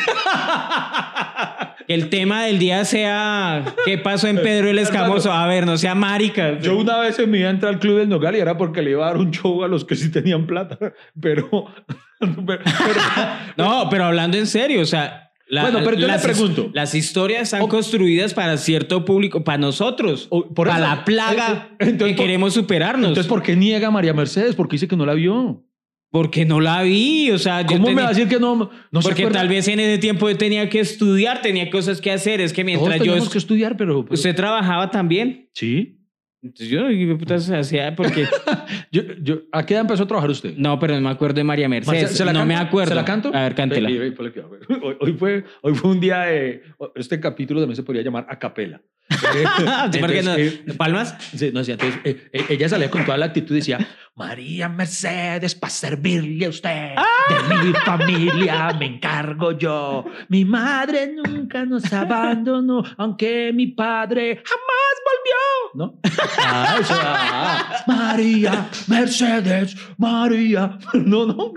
[1.86, 5.34] Que el tema del día sea ¿qué pasó en Pedro el Escamoso?
[5.34, 6.58] A ver, no sea marica.
[6.60, 8.92] Yo una vez en mi vida entré al Club del Nogal y era porque le
[8.92, 10.78] iba a dar un show a los que sí tenían plata.
[11.20, 11.50] Pero.
[12.20, 12.62] pero- pero-
[13.58, 16.70] No, pero hablando en serio, o sea, la- Bueno, pero yo le las, pregunto.
[16.74, 21.04] las historias están O- construidas para cierto público, para nosotros, O- por para eso- la
[21.04, 23.10] plaga eh, eh, entonces, que por- queremos superarnos.
[23.10, 24.56] Entonces, ¿por qué niega María Mercedes?
[24.56, 25.66] Porque dice que no la vio.
[26.14, 28.70] Porque no la vi, o sea, yo ¿Cómo me va a decir que no?
[28.92, 32.40] no porque tal vez en ese tiempo yo tenía que estudiar, tenía cosas que hacer,
[32.40, 34.04] es que Todos mientras yo teníamos que estudiar, pero.
[34.04, 35.50] pero- usted trabajaba también.
[35.56, 35.98] Sí.
[36.44, 37.96] Entonces yo, ¿qué putas hacía?
[37.96, 38.28] Porque
[38.92, 40.54] Yo, yo, ¿A qué edad empezó a trabajar usted?
[40.56, 42.02] No, pero no me acuerdo de María Mercedes.
[42.04, 42.54] Marcia, ¿se la no canto?
[42.54, 42.90] me acuerdo.
[42.90, 43.32] ¿Se la canto?
[43.34, 43.90] A ver, cántela.
[44.84, 46.62] Hoy, hoy fue, hoy fue un día de...
[46.94, 48.84] Este capítulo también se podría llamar a capela.
[50.36, 51.16] Eh, ¿Palmas?
[51.36, 53.80] Sí, no, sí, entonces eh, eh, ella salía con toda la actitud y decía,
[54.16, 56.96] María Mercedes, para servirle a usted,
[57.30, 60.06] de mi familia me encargo yo.
[60.30, 65.34] Mi madre nunca nos abandonó, aunque mi padre jamás volvió.
[65.76, 66.00] ¿No?
[66.38, 70.78] Ah, o sea, ah, María Mercedes, María.
[70.94, 71.54] No, no.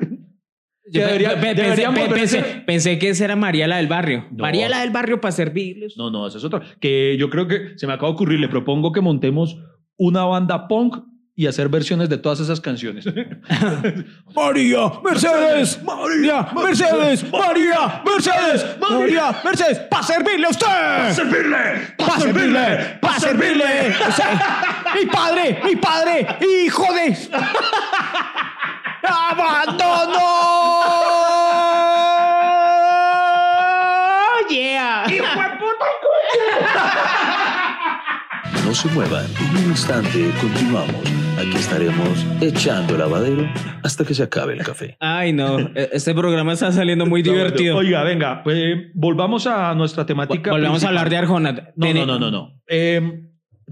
[0.90, 4.26] Yo Debería- pe- pe- pensé, que esa era María la del barrio.
[4.30, 4.42] No.
[4.42, 5.96] María la del barrio para servirles.
[5.96, 6.62] No, no, esa es otra.
[6.80, 9.56] Que yo creo que se me acaba de ocurrir, le propongo que montemos
[9.96, 10.98] una banda punk
[11.38, 13.04] y hacer versiones de todas esas canciones.
[14.34, 21.12] María Mercedes, María Mercedes, María Mercedes, María Mercedes, para servirle a usted.
[21.12, 21.58] servirle!
[21.98, 23.64] Para servirle, para servirle.
[24.08, 26.26] O sea, mi padre, mi padre,
[26.64, 27.16] hijo de.
[29.08, 30.26] ¡Abandono!
[34.50, 35.04] ¡Yeah!
[38.64, 40.96] No se muevan, en un instante continuamos.
[41.38, 43.46] Aquí estaremos echando lavadero
[43.84, 44.96] hasta que se acabe el café.
[45.00, 45.58] Ay, no.
[45.58, 47.76] e- Este programa está saliendo muy divertido.
[47.76, 48.58] Oiga, venga, pues
[48.94, 50.50] volvamos a nuestra temática.
[50.50, 51.52] Volvamos a hablar de Arjona.
[51.76, 52.60] No, no, no, no, no.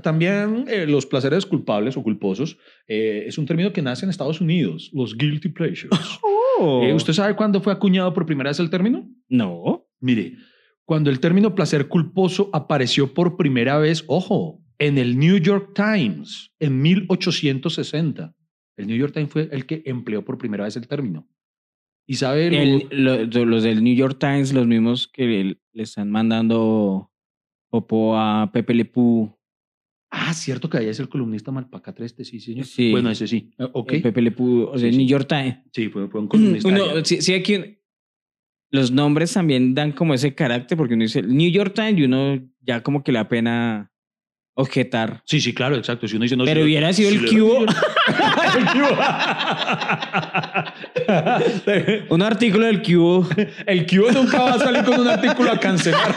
[0.03, 4.41] También eh, los placeres culpables o culposos eh, es un término que nace en Estados
[4.41, 5.99] Unidos, los guilty pleasures.
[6.57, 6.85] Oh.
[6.85, 9.11] Eh, ¿Usted sabe cuándo fue acuñado por primera vez el término?
[9.29, 9.89] No.
[9.99, 10.37] Mire,
[10.85, 16.53] cuando el término placer culposo apareció por primera vez, ojo, en el New York Times
[16.61, 18.37] en 1860.
[18.77, 21.29] El New York Times fue el que empleó por primera vez el término.
[22.07, 27.11] Y sabe, El- lo- los del New York Times, los mismos que le están mandando
[27.69, 29.34] popo a Pepe Le Pew.
[30.17, 32.65] Ah, cierto que ahí es el columnista Malpaca 3, sí, señor.
[32.67, 32.91] Sí.
[32.93, 33.51] Bueno, ese sí.
[33.59, 33.93] Eh, Ok.
[33.95, 34.97] El Pepe Le Pew, o sea, Sí.
[34.97, 35.57] New York Times.
[35.73, 36.69] Sí, fue, fue un columnista.
[36.69, 37.05] Uno, allá.
[37.05, 37.79] sí, sí, aquí
[38.71, 42.41] los nombres también dan como ese carácter, porque uno dice New York Times y uno
[42.61, 43.93] ya como que le da pena
[44.55, 45.23] objetar.
[45.25, 46.07] Sí, sí, claro, exacto.
[46.09, 47.61] Si uno dice no, Pero si hubiera sido si el cubo.
[47.61, 48.97] el cubo.
[52.11, 53.27] Un artículo del Cubo.
[53.67, 56.15] El cubo nunca va a salir con un artículo a cancelar.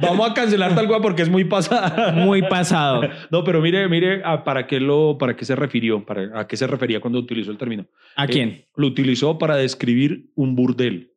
[0.00, 2.12] Vamos a cancelar tal cual porque es muy pasada.
[2.12, 3.02] Muy pasado.
[3.30, 6.04] No, pero mire, mire, a- ¿para qué, lo, para qué se refirió?
[6.04, 7.86] Para, ¿A qué se refería cuando utilizó el término?
[8.16, 8.64] ¿A Eh, quién?
[8.76, 11.12] lo utilizó para describir un burdel.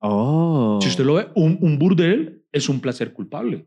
[0.00, 0.78] Oh.
[0.82, 3.66] Si usted lo ve, un, un burdel es un placer culpable.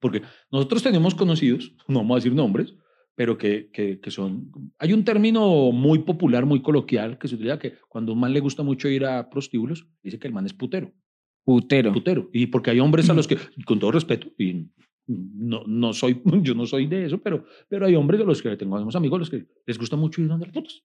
[0.00, 2.74] Porque nosotros tenemos conocidos, no vamos a decir nombres,
[3.14, 4.52] pero que, que, que son...
[4.78, 8.32] Hay un término muy popular, muy coloquial, que se utiliza que cuando a un man
[8.32, 10.92] le gusta mucho ir a prostíbulos, dice que el man es putero.
[11.42, 11.92] Putero.
[11.92, 12.28] Putero.
[12.32, 14.68] Y porque hay hombres a los que, con todo respeto, y
[15.06, 18.56] no, no soy, yo no soy de eso, pero, pero hay hombres a los que
[18.56, 20.84] tengo amigos a los que les gusta mucho ir donde las putas,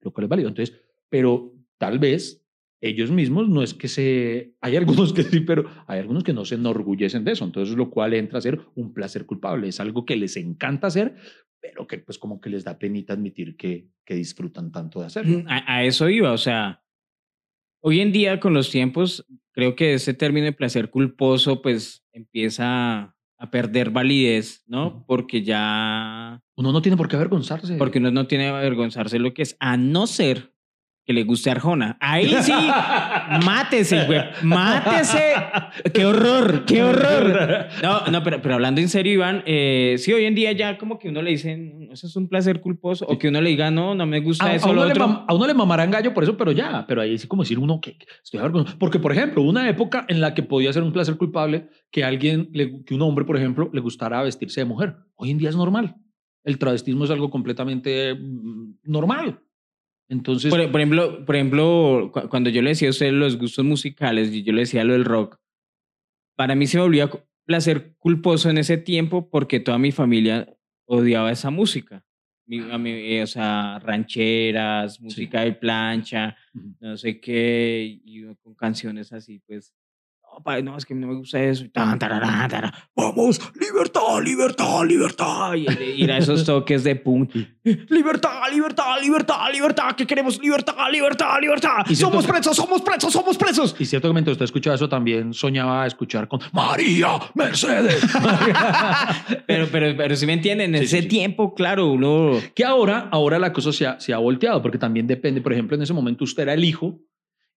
[0.00, 0.48] lo cual es válido.
[0.48, 2.43] Entonces, pero tal vez
[2.88, 6.44] ellos mismos no es que se, hay algunos que sí, pero hay algunos que no
[6.44, 7.44] se enorgullecen de eso.
[7.44, 9.68] Entonces, lo cual entra a ser un placer culpable.
[9.68, 11.14] Es algo que les encanta hacer,
[11.60, 15.44] pero que pues como que les da penita admitir que, que disfrutan tanto de hacerlo.
[15.48, 16.84] A, a eso iba, o sea,
[17.86, 23.14] Hoy en día, con los tiempos, creo que ese término de placer culposo, pues empieza
[23.36, 25.04] a perder validez, ¿no?
[25.06, 26.42] Porque ya.
[26.56, 27.76] Uno no tiene por qué avergonzarse.
[27.76, 30.53] Porque uno no tiene que avergonzarse lo que es, a no ser
[31.04, 31.96] que le guste Arjona.
[32.00, 32.52] Ahí sí,
[33.44, 34.20] mátese, güey.
[34.42, 35.34] Mátese.
[35.92, 37.66] Qué horror, qué horror.
[37.82, 40.98] No, no, pero, pero hablando en serio, Iván, eh, sí, hoy en día ya como
[40.98, 43.94] que uno le dicen, eso es un placer culposo, o que uno le diga, no,
[43.94, 45.06] no me gusta a, eso, a lo uno le otro.
[45.08, 47.58] mam- a uno le mamarán gallo por eso, pero ya, pero ahí sí como decir
[47.58, 48.78] uno que que estoy avergonzado.
[48.78, 52.48] Porque, por ejemplo, una época en la que podía ser un placer culpable que alguien,
[52.52, 54.96] le- que un hombre, por ejemplo, le gustara vestirse de mujer.
[55.16, 55.96] Hoy en día es normal.
[56.44, 59.40] El travestismo es algo completamente mm, normal.
[60.08, 63.64] Entonces, Por, por ejemplo, por ejemplo, cu- cuando yo le decía a usted los gustos
[63.64, 65.38] musicales y yo le decía lo del rock,
[66.36, 67.10] para mí se me volvía
[67.46, 70.48] placer culposo en ese tiempo porque toda mi familia
[70.86, 72.04] odiaba esa música.
[72.46, 76.36] Mi- a mí, eh, o sea, rancheras, música de plancha,
[76.80, 79.72] no sé qué, y con canciones así, pues,
[80.42, 81.64] pa, no, es que no me gusta eso.
[81.72, 85.54] tan, tararán, tararán, Vamos, libertad, libertad, libertad.
[85.54, 85.66] Y
[86.02, 87.34] ir a esos toques de punk.
[87.64, 89.92] Libertad, libertad, libertad, libertad.
[89.96, 90.38] que queremos?
[90.40, 91.84] Libertad, libertad, libertad.
[91.88, 93.74] Y Somos que- presos, somos presos, somos presos.
[93.78, 98.02] y cierto que mientras usted escuchaba eso, también soñaba escuchar con María Mercedes.
[99.46, 101.08] Pero, pero, pero si me entienden, en sí, ese sí.
[101.08, 102.32] tiempo, claro, uno.
[102.54, 105.76] Que ahora, ahora la cosa se ha, se ha volteado, porque también depende, por ejemplo,
[105.76, 106.98] en ese momento usted era el hijo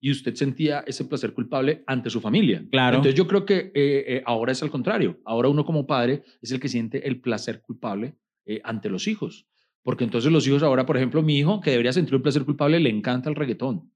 [0.00, 2.64] y usted sentía ese placer culpable ante su familia.
[2.70, 2.96] Claro.
[2.96, 5.20] Entonces yo creo que eh, eh, ahora es al contrario.
[5.24, 9.46] Ahora uno como padre es el que siente el placer culpable eh, ante los hijos.
[9.82, 12.80] Porque entonces los hijos ahora, por ejemplo, mi hijo, que debería sentir un placer culpable,
[12.80, 13.90] le encanta el reggaetón.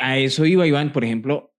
[0.00, 1.54] a eso iba Iván, por ejemplo.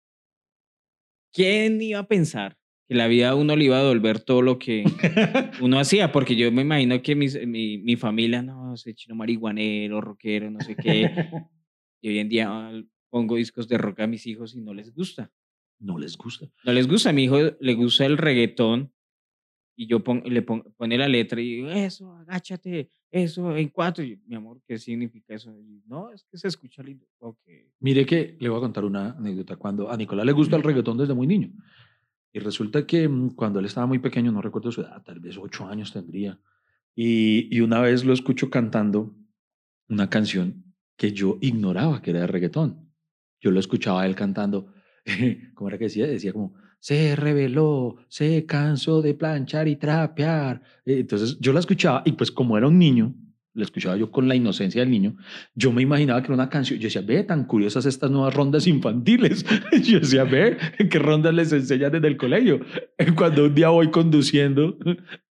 [1.33, 2.57] ¿Quién iba a pensar
[2.89, 4.85] que la vida a uno le iba a devolver todo lo que
[5.61, 6.13] uno hacía?
[6.13, 7.29] Porque yo me imagino que mi,
[7.79, 11.11] mi familia, no, soy chino marihuanero, rockero, no sé qué.
[12.05, 12.71] Y hoy en día
[13.15, 15.31] pongo discos de rock a mis hijos y no les gusta.
[15.79, 16.47] No les gusta.
[16.65, 17.11] No les gusta.
[17.11, 18.93] A mi hijo le gusta el reggaetón
[19.77, 24.03] y yo pon- le pon- pone la letra y digo, eso, agáchate, eso, en cuatro.
[24.03, 25.57] Y mi amor, ¿qué significa eso?
[25.61, 27.07] Y, no, es que se escucha lindo.
[27.21, 27.39] Ok.
[27.79, 29.55] Mire que le voy a contar una anécdota.
[29.55, 31.53] Cuando a Nicolás le gusta el reggaetón desde muy niño.
[32.33, 35.39] Y resulta que mm, cuando él estaba muy pequeño, no recuerdo su edad, tal vez
[35.39, 36.41] ocho años tendría.
[36.97, 39.15] Y, y una vez lo escucho cantando
[39.89, 40.65] una canción
[40.97, 42.84] que yo ignoraba que era de reggaetón.
[43.45, 44.73] Yo lo escuchaba a él cantando,
[45.55, 46.07] ¿cómo era que decía?
[46.07, 50.63] Decía como, se reveló, se cansó de planchar y trapear.
[50.87, 53.15] Eh, Entonces yo la escuchaba y pues como era un niño,
[53.53, 55.15] la escuchaba yo con la inocencia del niño,
[55.55, 58.67] yo me imaginaba que era una canción, yo decía, ve, tan curiosas estas nuevas rondas
[58.67, 59.45] infantiles.
[59.85, 60.57] Yo decía, ve,
[60.91, 62.61] qué rondas les enseñan desde el colegio.
[63.17, 64.77] Cuando un día voy conduciendo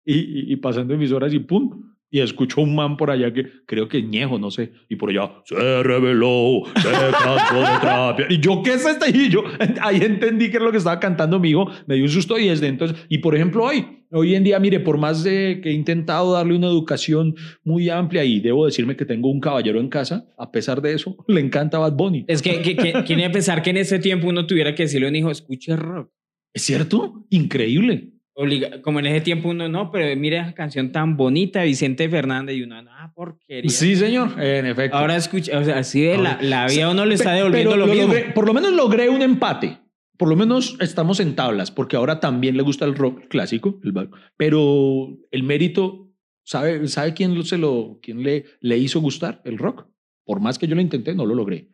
[0.04, 3.46] y, y- y pasando mis horas y pum, y escucho un man por allá que
[3.66, 8.32] creo que es Ñejo, no sé, y por allá, se reveló, se cansó de trapear.
[8.32, 9.10] Y yo, ¿qué es este?
[9.16, 9.44] Y yo
[9.82, 12.48] ahí entendí que era lo que estaba cantando mi hijo, me dio un susto y
[12.48, 15.72] desde entonces, y por ejemplo hoy, hoy en día, mire, por más de que he
[15.72, 20.26] intentado darle una educación muy amplia y debo decirme que tengo un caballero en casa,
[20.36, 22.24] a pesar de eso, le encanta Bad Bunny.
[22.26, 24.82] Es que, que, que- ¿quién iba a pensar que en ese tiempo uno tuviera que
[24.82, 26.10] decirle a un hijo, escuche rock?
[26.52, 27.24] ¿Es cierto?
[27.30, 28.10] Increíble.
[28.42, 32.56] Obliga- como en ese tiempo uno, no, pero mire esa canción tan bonita, Vicente Fernández,
[32.56, 33.70] y uno, ah, porquería.
[33.70, 34.96] Sí, señor, en efecto.
[34.96, 37.92] Ahora escucha, o sea, así de la, la vida uno le está devolviendo pero lo
[37.92, 38.08] mismo.
[38.14, 39.78] logré- por lo menos logré un empate.
[40.16, 43.92] Por lo menos estamos en tablas, porque ahora también le gusta el rock clásico, el
[43.92, 46.10] ba- pero el mérito,
[46.44, 49.86] ¿sabe, ¿sabe quién, lo- se lo, quién le, le hizo gustar el rock?
[50.24, 51.68] Por más que yo lo intenté, no lo logré.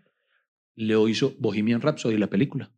[0.74, 2.70] Le hizo Bohemian Rhapsody, la película.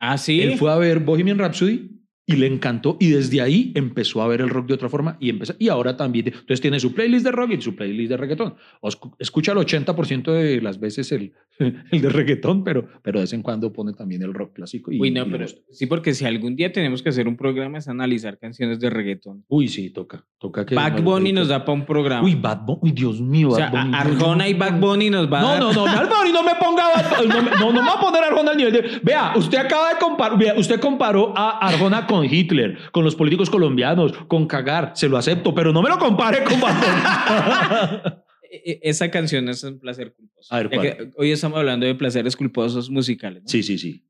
[0.00, 0.40] Ah, sí.
[0.40, 1.97] Él fue a ver Bohemian Rhapsody
[2.28, 5.30] y le encantó y desde ahí empezó a ver el rock de otra forma y
[5.30, 8.54] empezó, y ahora también entonces tiene su playlist de rock y su playlist de reggaetón
[8.82, 13.22] o escu- escucha el 80% de las veces el, el de reggaetón pero pero de
[13.24, 15.86] vez en cuando pone también el rock clásico y, Uy, y no, le pero sí,
[15.86, 19.44] porque si algún día tenemos que hacer un programa es analizar canciones de reggaetón.
[19.48, 22.22] uy sí toca toca que Bad Bunny nos da para un programa.
[22.22, 24.54] uy Bad Bunny uy Dios mío o sea, Bad Bunny, a- no, Arjona no, y
[24.54, 24.86] Bad no.
[24.86, 25.60] Bunny nos va a No, dar.
[25.60, 28.00] no, no, Bad Bunny, no me ponga Bad Bunny, no, no, no me va a
[28.00, 29.00] poner a Arjona al nivel de...
[29.02, 33.50] Vea, usted acaba de comparar, vea, usted comparó a Arjona con Hitler, con los políticos
[33.50, 38.22] colombianos, con cagar, se lo acepto, pero no me lo compare con Bad.
[38.50, 40.54] E- e- Esa canción es un placer culposo.
[40.54, 40.80] A ver, ¿cuál?
[40.80, 43.42] que hoy estamos hablando de placeres culposos musicales.
[43.42, 43.48] ¿no?
[43.48, 44.04] sí, sí, sí.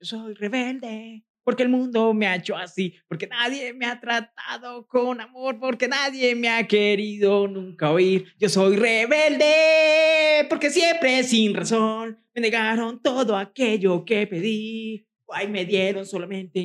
[0.00, 4.86] Yo soy rebelde porque el mundo me ha hecho así, porque nadie me ha tratado
[4.86, 8.26] con amor, porque nadie me ha querido nunca oír.
[8.38, 15.07] Yo soy rebelde porque siempre sin razón me negaron todo aquello que pedí.
[15.30, 16.58] Ay, me dieron solamente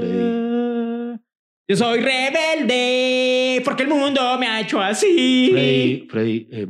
[0.00, 1.22] incomprensión.
[1.68, 5.50] Yo soy rebelde porque el mundo me ha hecho así.
[5.52, 6.66] Freddy, Freddy, eh,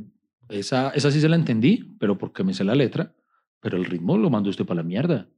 [0.51, 3.15] esa, esa sí se la entendí, pero porque me sé la letra.
[3.63, 5.29] pero el ritmo lo manda usted para la mierda.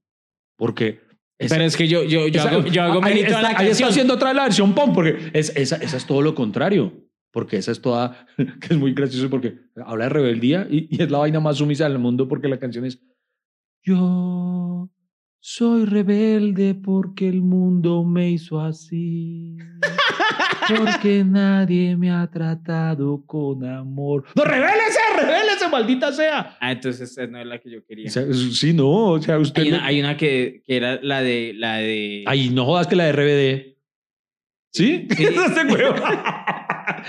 [0.57, 1.01] Porque...
[1.39, 3.43] esa- Pero es que yo, yo, yo esa- hago, yo hago ahí mérito a está,
[3.43, 3.89] la ahí está canción.
[3.89, 6.93] haciendo otra la versión pop, porque es, esa, esa es todo lo contrario.
[7.33, 11.11] Porque esa es toda, que es muy gracioso porque habla de rebeldía y, y es
[11.11, 13.01] la vaina más sumisa del mundo porque la canción es
[13.85, 14.89] Yo
[15.41, 19.57] soy rebelde porque el mundo me hizo así.
[20.69, 24.25] Porque nadie me ha tratado con amor.
[24.37, 26.57] ¡No, revélese, revélese, maldita sea!
[26.61, 28.07] Ah, entonces esa no es la que yo quería.
[28.07, 29.63] O sea, sí, no, o sea, usted...
[29.63, 31.53] Hay le- una, hay una que, que era la de...
[31.57, 32.23] La de...
[32.29, 33.77] Ay, no jodas que la de RBD.
[34.73, 35.09] ¿Sí?
[35.11, 35.27] Sí.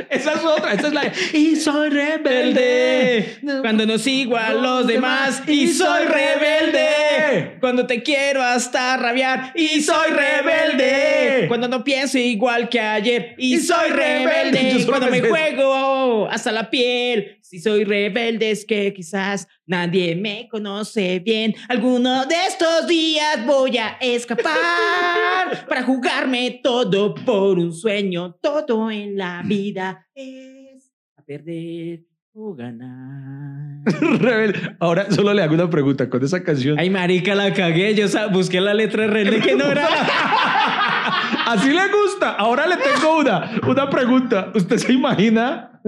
[0.09, 0.73] Esa es otra.
[0.73, 1.11] Esa es la.
[1.33, 3.37] Y soy rebelde.
[3.61, 9.81] cuando no sigo a los demás y soy rebelde cuando te quiero hasta rabiar y
[9.81, 16.51] soy rebelde cuando no pienso igual que ayer y soy rebelde cuando me juego hasta
[16.51, 22.87] la piel si soy rebelde es que quizás nadie me conoce bien alguno de estos
[22.87, 24.53] días voy a escapar
[25.67, 32.01] para jugarme todo por un sueño todo en la vida es a perder
[32.35, 33.83] o ganar.
[34.19, 34.75] Rebelde.
[34.79, 36.79] Ahora solo le hago una pregunta con esa canción.
[36.79, 37.93] Ay, marica, la cagué.
[37.93, 39.87] Yo busqué la letra rebelde que no era.
[41.45, 42.31] Así le gusta.
[42.31, 44.51] Ahora le tengo una, una pregunta.
[44.55, 45.79] ¿Usted se imagina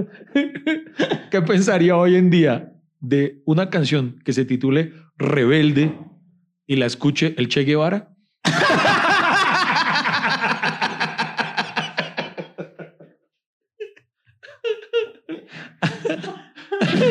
[1.31, 2.74] qué pensaría hoy en día
[3.07, 5.97] de una canción que se titule Rebelde
[6.65, 8.15] y la escuche el Che Guevara?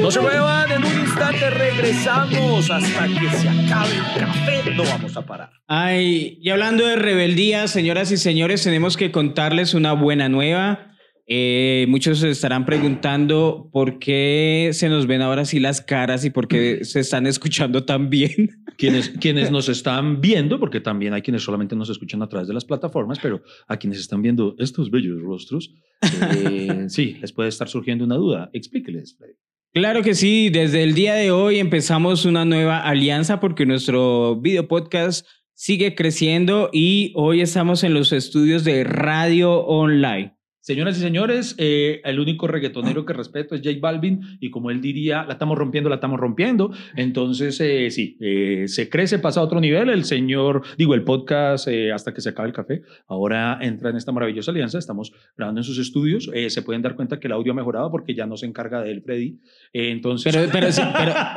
[0.01, 4.71] No se muevan, en un instante regresamos hasta que se acabe el café.
[4.75, 5.51] No vamos a parar.
[5.67, 10.94] Ay, y hablando de rebeldía, señoras y señores, tenemos que contarles una buena nueva.
[11.27, 16.31] Eh, muchos se estarán preguntando por qué se nos ven ahora así las caras y
[16.31, 18.51] por qué se están escuchando tan bien.
[18.77, 22.55] Quienes, quienes nos están viendo, porque también hay quienes solamente nos escuchan a través de
[22.55, 27.69] las plataformas, pero a quienes están viendo estos bellos rostros, eh, sí, les puede estar
[27.69, 28.51] surgiendo una duda.
[28.53, 29.17] Explíqueles.
[29.73, 34.67] Claro que sí, desde el día de hoy empezamos una nueva alianza porque nuestro video
[34.67, 40.35] podcast sigue creciendo y hoy estamos en los estudios de Radio Online.
[40.65, 44.81] Señoras y señores, eh, el único reggaetonero que respeto es J Balvin y como él
[44.81, 46.73] diría, la estamos rompiendo, la estamos rompiendo.
[46.97, 49.91] Entonces, eh, sí, eh, se crece, pasa a otro nivel.
[49.91, 54.11] El señor, digo, el podcast hasta que se acabe el café, ahora entra en esta
[54.11, 54.79] maravillosa alianza.
[54.79, 56.31] Estamos grabando en sus estudios.
[56.49, 58.91] Se pueden dar cuenta que el audio ha mejorado porque ya no se encarga de
[58.91, 59.39] él, Freddy.
[59.75, 60.35] Entonces,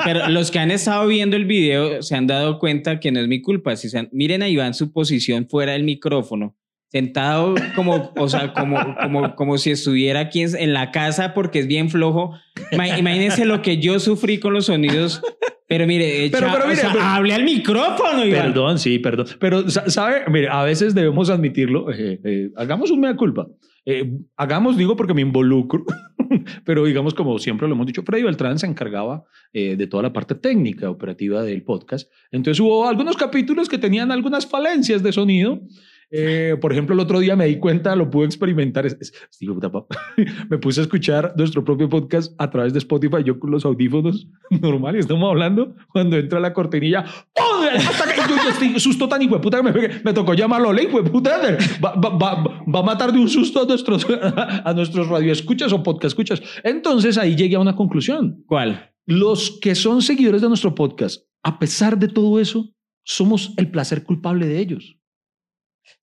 [0.06, 3.28] pero los que han estado viendo el video se han dado cuenta que no es
[3.28, 3.76] mi culpa.
[3.76, 6.56] Si se han- miren a Iván su posición fuera del micrófono,
[6.90, 11.68] sentado como, o sea, como, como, como si estuviera aquí en, la casa porque es
[11.68, 12.34] bien flojo.
[12.72, 15.22] Ima- Imagínense lo que yo sufrí con los sonidos.
[15.70, 18.42] Pero mire, Pero- echa- pero o mire, sea, pero- hable al micrófono, Iván.
[18.42, 19.26] Perdón, sí, perdón.
[19.40, 20.22] Pero, sa- ¿sabe?
[20.30, 21.92] Mire, a veces debemos admitirlo.
[21.92, 23.48] eh, eh, hagamos un mea culpa.
[23.86, 25.84] Eh, hagamos, digo, porque me involucro.
[26.66, 29.24] Pero digamos, como siempre lo hemos dicho, Freddy Beltrán se encargaba
[29.54, 32.10] eh, de toda la parte técnica, operativa del podcast.
[32.32, 35.62] Entonces hubo algunos capítulos que tenían algunas falencias de sonido.
[36.10, 38.86] Eh, por ejemplo, el otro día me di cuenta, lo pude experimentar.
[38.86, 39.14] es- es-
[40.50, 44.28] me puse a escuchar nuestro propio podcast a través de Spotify, yo con los audífonos
[44.62, 45.76] normal y estamos hablando.
[45.92, 47.02] Cuando entra la cortinilla.
[47.02, 50.84] Hasta que yo, estoy susto tan hijo de puta que me, me tocó llamarlo, le
[50.84, 51.40] hijo puta.
[51.84, 54.06] Va, va, va, va a matar de un susto a nuestros,
[54.66, 56.42] a nuestros radioescuchas o podcast escuchas.
[56.64, 58.44] Entonces ahí llegué a una conclusión.
[58.48, 58.92] ¿Cuál?
[59.06, 64.04] Los que son seguidores de nuestro podcast, a pesar de todo eso, somos el placer
[64.04, 64.97] culpable de ellos.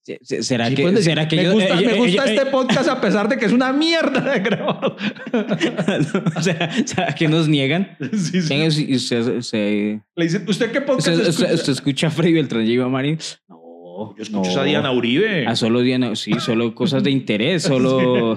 [0.02, 2.24] Se- se- ¿Será Sí, que, decir, será que me yo- gusta, eh, me eh, gusta
[2.26, 4.96] eh, este podcast a pesar de que es una mierda de grabado.
[6.36, 7.96] o sea, ¿será que nos niegan?
[8.12, 8.94] Sí, sí.
[8.94, 11.54] Usted, usted, Le dicen, ¿usted qué podcast usted, escucha?
[11.54, 13.18] usted escucha a Freddy Beltrán y Iván Marín?
[13.48, 14.60] No, Yo escucho no.
[14.60, 15.46] a Diana Uribe.
[15.46, 18.34] Ah, solo Diana, sí, solo cosas de interés, solo,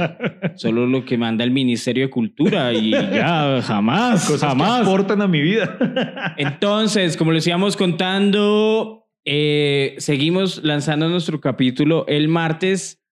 [0.56, 4.82] solo lo que manda el Ministerio de Cultura y ya, jamás, Cosas que jamás.
[4.82, 6.36] aportan a mi vida.
[6.38, 13.04] Entonces, como les íbamos contando, eh, seguimos lanzando nuestro capítulo el martes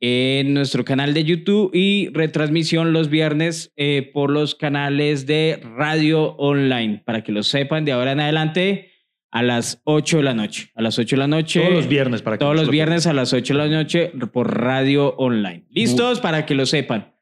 [0.00, 6.36] en nuestro canal de YouTube y retransmisión los viernes eh, por los canales de radio
[6.36, 8.92] online, para que lo sepan de ahora en adelante
[9.30, 10.70] a las 8 de la noche.
[10.74, 11.60] A las 8 de la noche.
[11.60, 14.12] Todos los viernes para que Todos los lo- viernes a las 8 de la noche
[14.32, 15.66] por radio online.
[15.70, 16.20] ¿Listos?
[16.20, 17.14] Para que lo sepan.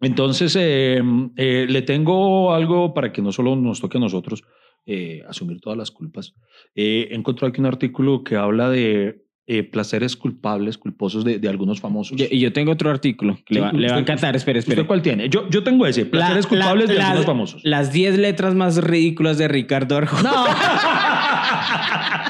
[0.00, 1.00] Entonces, eh,
[1.36, 4.42] eh, le tengo algo para que no solo nos toque a nosotros
[4.86, 6.34] eh, asumir todas las culpas.
[6.74, 11.48] Eh, he encontrado aquí un artículo que habla de eh, placeres culpables, culposos de, de
[11.48, 12.16] algunos famosos.
[12.18, 14.36] Y yo tengo otro artículo que le, va, Sí, le va a usted- encantar.
[14.36, 14.80] Espere, espere.
[14.80, 15.28] ¿Usted cuál tiene?
[15.28, 17.60] Yo, yo tengo ese, placeres La- culpables la- de la- algunos famosos.
[17.64, 20.30] Las 10 letras más ridículas de Ricardo Arjona.
[20.32, 20.44] No.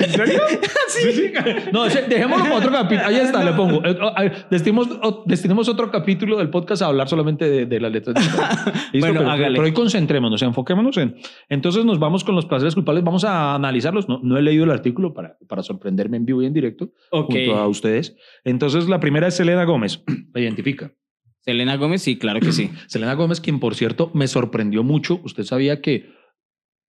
[0.00, 0.40] ¿En serio?
[0.90, 1.32] Sí.
[1.72, 3.06] No, ese- dejémoslo para otro capítulo.
[3.06, 3.80] Ahí está, le pongo.
[3.84, 4.88] Eh, eh, Destinemos,
[5.24, 8.16] destinemos otro capítulo del podcast a hablar solamente de, de las letras.
[8.92, 9.06] ¿Listo?
[9.06, 9.52] Bueno, pero, hágale.
[9.54, 11.16] pero hoy concentrémonos, enfoquémonos en.
[11.48, 13.04] Entonces nos vamos con los placeres culpables.
[13.04, 14.08] Vamos a analizarlos.
[14.08, 17.32] No, no he leído el artículo para, para sorprenderme en vivo y en directo Ok.
[17.32, 18.16] junto a ustedes.
[18.44, 20.02] Entonces la primera es Selena Gómez.
[20.34, 20.92] La identifica.
[21.38, 22.70] Selena Gómez, sí, claro que sí.
[22.88, 25.20] Selena Gómez, quien por cierto me sorprendió mucho.
[25.24, 26.10] Usted sabía que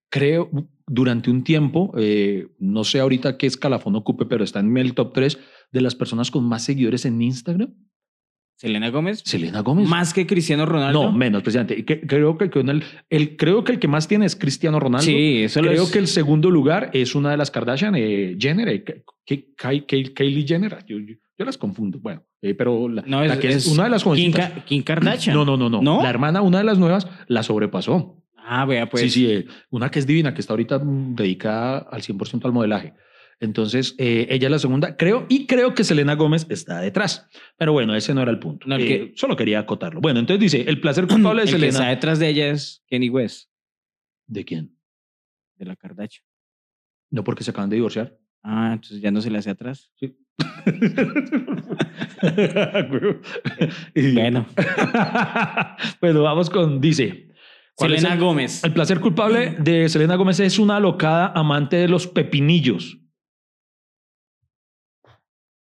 [0.10, 0.50] creo
[0.94, 5.14] durante un tiempo, eh, no sé ahorita qué escalafón ocupe, pero está en el top
[5.14, 5.40] 3
[5.72, 7.74] de las personas con más seguidores en Instagram.
[8.58, 9.22] Selena Gómez.
[9.26, 9.88] Selena Gómez.
[9.90, 11.06] Más que Cristiano Ronaldo.
[11.06, 11.76] No, menos, presidente.
[11.80, 15.06] Y que- creo que el, el- creo que el que más tiene es Cristiano Ronaldo.
[15.06, 18.68] Sí, eso Creo es- que el segundo lugar es una de las Kardashian, eh, Jenner,
[18.70, 18.84] eh,
[19.58, 20.86] Kylie Jenner.
[20.88, 22.00] Yo, yo- yo las confundo.
[22.00, 24.52] Bueno, eh, pero la, No, la es, que es, es una de las Kim, jovencitas.
[24.52, 25.36] Ka- Kim Kardashian.
[25.36, 26.04] No, no, no, no, ¿No?
[26.04, 28.21] La hermana, una de las nuevas, la sobrepasó.
[28.54, 29.04] Ah, vea, pues.
[29.04, 32.52] sí, sí, eh, una que es divina, que está ahorita mm, dedicada al 100% al
[32.52, 32.94] modelaje.
[33.40, 37.28] Entonces, eh, ella es la segunda, creo, y creo que Selena Gómez está detrás.
[37.58, 38.68] Pero bueno, ese no era el punto.
[38.68, 40.02] No, el Eh, que- Solo quería acotarlo.
[40.02, 41.96] Bueno, entonces dice, el placer culpable de El que está Selena.
[41.96, 43.50] detrás de ella es Kenny West,
[44.28, 44.76] ¿De quién?
[45.56, 46.26] de la Kardashian.
[47.10, 48.18] No porque se acaban de divorciar.
[48.44, 49.92] Ah, entonces ya no se le hace atrás.
[49.96, 50.18] Sí.
[54.14, 54.46] Bueno.
[56.02, 57.31] bueno, vamos con, dice.
[57.82, 58.64] ¿Cuál es Selena el- Gómez.
[58.64, 62.98] El placer culpable de Selena Gómez es una alocada amante de los pepinillos.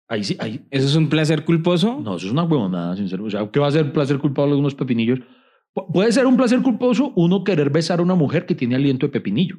[0.10, 0.66] Ahí sí, ahí.
[0.72, 2.00] ¿Eso es un placer culposo?
[2.02, 3.26] No, eso es una huevonada, sincero.
[3.26, 5.20] O sea, ¿qué va a ser placer culpable de unos pepinillos?
[5.76, 9.06] Pu- Puede ser un placer culposo uno querer besar a una mujer que tiene aliento
[9.06, 9.58] de pepinillo.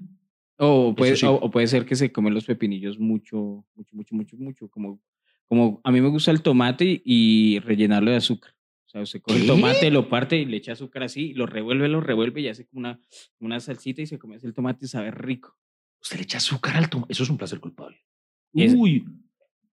[0.57, 1.27] O puede, sí.
[1.27, 4.69] o, o puede ser que se comen los pepinillos mucho, mucho, mucho, mucho, mucho.
[4.71, 5.01] Como,
[5.47, 8.55] como a mí me gusta el tomate y rellenarlo de azúcar.
[8.89, 9.49] O sea, usted coge el ¿Qué?
[9.49, 12.81] tomate, lo parte y le echa azúcar así, lo revuelve, lo revuelve y hace como
[12.81, 12.99] una,
[13.39, 15.55] una salsita y se come el tomate y sabe rico.
[16.01, 17.13] Usted le echa azúcar al tomate.
[17.13, 17.99] Eso es un placer culpable.
[18.55, 19.05] Es- Uy,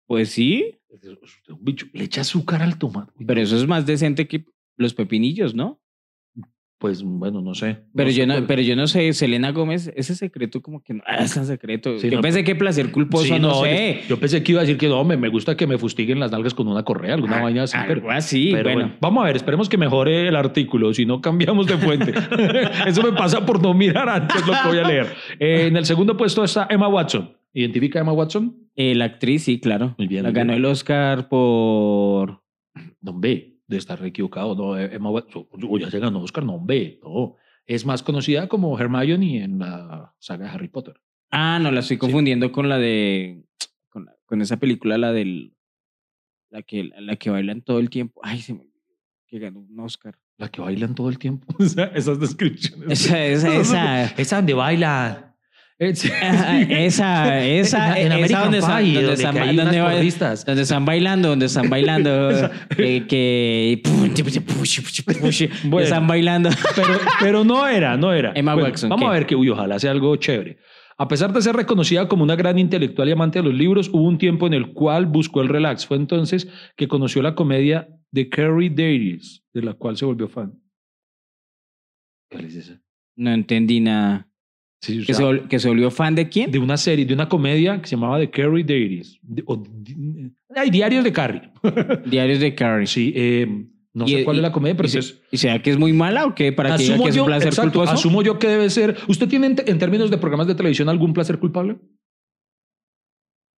[0.06, 1.04] Pues sí, es
[1.48, 1.86] un bicho.
[1.92, 3.12] Le echa azúcar al tomate.
[3.26, 4.44] Pero eso es más decente que
[4.76, 5.80] los pepinillos, ¿no?
[6.80, 7.76] Pues bueno, no sé.
[7.94, 11.02] Pero, No yo no, pero yo no sé, Selena Gómez, ese secreto como que no
[11.06, 11.98] ah, es tan secreto.
[11.98, 14.00] Sí, yo no, pensé que placer culposo, Sí, no, sé.
[14.08, 16.32] Yo, pensé que iba a decir que no, me, me gusta que me fustiguen las
[16.32, 17.76] nalgas con una correa, alguna Ah, vaina así.
[17.86, 18.80] Pero, Algo así, pero bueno.
[18.80, 22.14] bueno, vamos a ver, esperemos que mejore el artículo, si no cambiamos de fuente.
[22.86, 25.06] Eso me pasa por no mirar antes lo que voy a leer.
[25.38, 27.36] Eh, en el segundo puesto está Emma Watson.
[27.52, 28.56] ¿Identifica a Emma Watson?
[28.74, 29.94] Eh, la actriz, sí, claro.
[29.98, 30.64] Muy bien, La ganó bien.
[30.64, 32.40] el Oscar por...
[33.02, 34.54] Ve, de estar equivocado.
[34.54, 37.36] No, Emma Watson, o ya se ganó Oscar, no, ve, no.
[37.66, 41.00] Es más conocida como Hermione en la saga de Harry Potter.
[41.30, 43.44] Ah, no, la estoy confundiendo con la de...
[43.88, 45.54] Con, la- con esa película, la del...
[46.50, 48.20] La que, la que bailan todo el tiempo.
[48.24, 48.68] Ay, se me
[49.28, 50.18] que ganó un Oscar.
[50.36, 51.46] La que bailan todo el tiempo.
[51.60, 52.90] O sea, Esas descripciones.
[53.06, 54.04] Esa, esa, esa.
[54.20, 55.29] Esa donde baila.
[55.82, 60.44] Eh, esa, esa, en, en esa donde están- Pie, donde donde, están donde porristas.
[60.44, 62.30] Donde están bailando, donde están bailando,
[62.76, 63.80] eh, que
[65.64, 65.84] Bueno.
[65.84, 66.50] están bailando.
[66.76, 68.32] pero, pero no era, no era.
[68.34, 69.08] Emma Watson, Vamos ¿qué?
[69.08, 70.58] a ver que, uy, ojalá sea algo chévere.
[70.98, 74.02] A pesar de ser reconocida como una gran intelectual y amante de los libros, hubo
[74.06, 75.86] un tiempo en el cual buscó el relax.
[75.86, 80.52] Fue entonces que conoció la comedia de Carrie Darius, de la cual se volvió fan.
[82.30, 82.82] ¿Cuál es esa?
[83.16, 84.26] No entendí nada.
[84.82, 86.50] Sí, ¿Que, sea, se, que se volvió fan de quién?
[86.50, 89.18] de una serie, de una comedia que se llamaba The Carrie Darius.
[89.22, 91.50] De- o di- hay diarios de Carrie.
[92.06, 92.86] Diarios de Carrie.
[92.86, 95.20] sí, eh, no sé cuál y- es la comedia, pero ¿Y, es...
[95.30, 96.52] ¿Y será que es muy mala o qué?
[96.52, 97.92] Para que diga que es un placer exacto, culposo.
[97.92, 98.96] asumo yo que debe ser.
[99.06, 101.76] ¿Usted tiene en, en términos de programas de televisión algún placer culpable?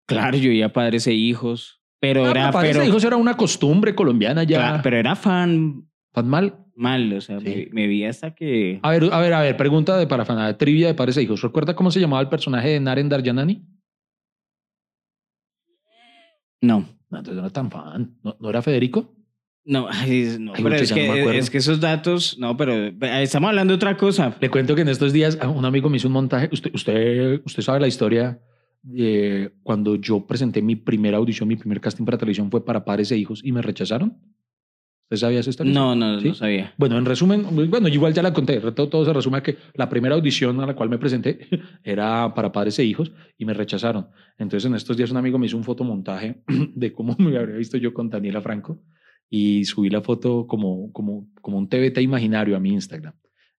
[0.08, 1.80] Claro, yo ya padres e hijos.
[2.00, 4.58] Pero Ah, era, parece, pero, hijos, era una costumbre colombiana ya.
[4.58, 6.61] claro, pero era fan ¿Tan mal?
[6.74, 7.12] Mal.
[7.12, 7.68] O sea, Sí.
[7.72, 8.80] me, me vi hasta que.
[8.82, 11.42] A ver, a ver, a ver, pregunta de parafanada, trivia de padres e hijos.
[11.42, 13.64] ¿Recuerda cómo se llamaba el personaje de Naren Daryanani?
[16.60, 16.88] No.
[17.10, 18.16] No, entonces no era tan fan.
[18.22, 19.14] ¿No, no era Federico?
[19.64, 21.30] No, no, Ay, pero es no que, acuerdo.
[21.32, 24.36] es que esos datos, no, pero eh, estamos hablando de otra cosa.
[24.40, 26.48] Le cuento que en estos días ah, un amigo me hizo un montaje.
[26.50, 28.40] Usted, usted, usted sabe la historia
[28.82, 33.12] de cuando yo presenté mi primera audición, mi primer casting para televisión fue para padres
[33.12, 34.18] e hijos y me rechazaron.
[35.12, 35.74] ¿Usted sabía esa historia?
[35.74, 36.28] No, no, ¿Sí?
[36.28, 36.72] no sabía.
[36.78, 39.86] Bueno, en resumen, bueno, igual ya la conté, todo, todo se resume a que la
[39.90, 41.48] primera audición a la cual me presenté
[41.84, 44.08] era para padres e hijos y me rechazaron.
[44.38, 46.42] Entonces en estos días un amigo me hizo un fotomontaje
[46.74, 48.82] de cómo me habría visto yo con Daniela Franco
[49.28, 53.12] y subí la foto como, como, como un TBT imaginario a mi Instagram.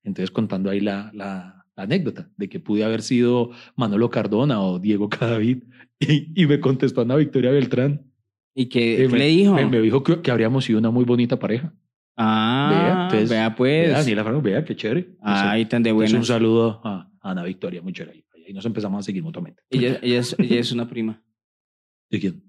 [0.04, 5.08] Entonces contando ahí la, la, anécdota de que pude haber sido Manolo Cardona o Diego
[5.08, 5.66] Cadavid
[5.99, 8.12] y, y me contestó Ana Victoria Beltrán.
[8.56, 9.54] ¿Y qué, Eh, qué me, le dijo?
[9.56, 11.74] Me, me dijo que, que habríamos sido una muy bonita pareja.
[12.18, 13.88] ah, entonces, vea pues.
[13.88, 15.16] Vea, Daniela Franco, vea, qué chévere.
[15.22, 16.14] Ay, tan de buenas.
[16.14, 18.24] un saludo a Ana Victoria, muy chévere.
[18.36, 19.64] Y ahí nos empezamos a seguir mutuamente.
[19.70, 21.22] Ella, ella, es, ella es una prima.
[22.10, 22.43] ¿De quién?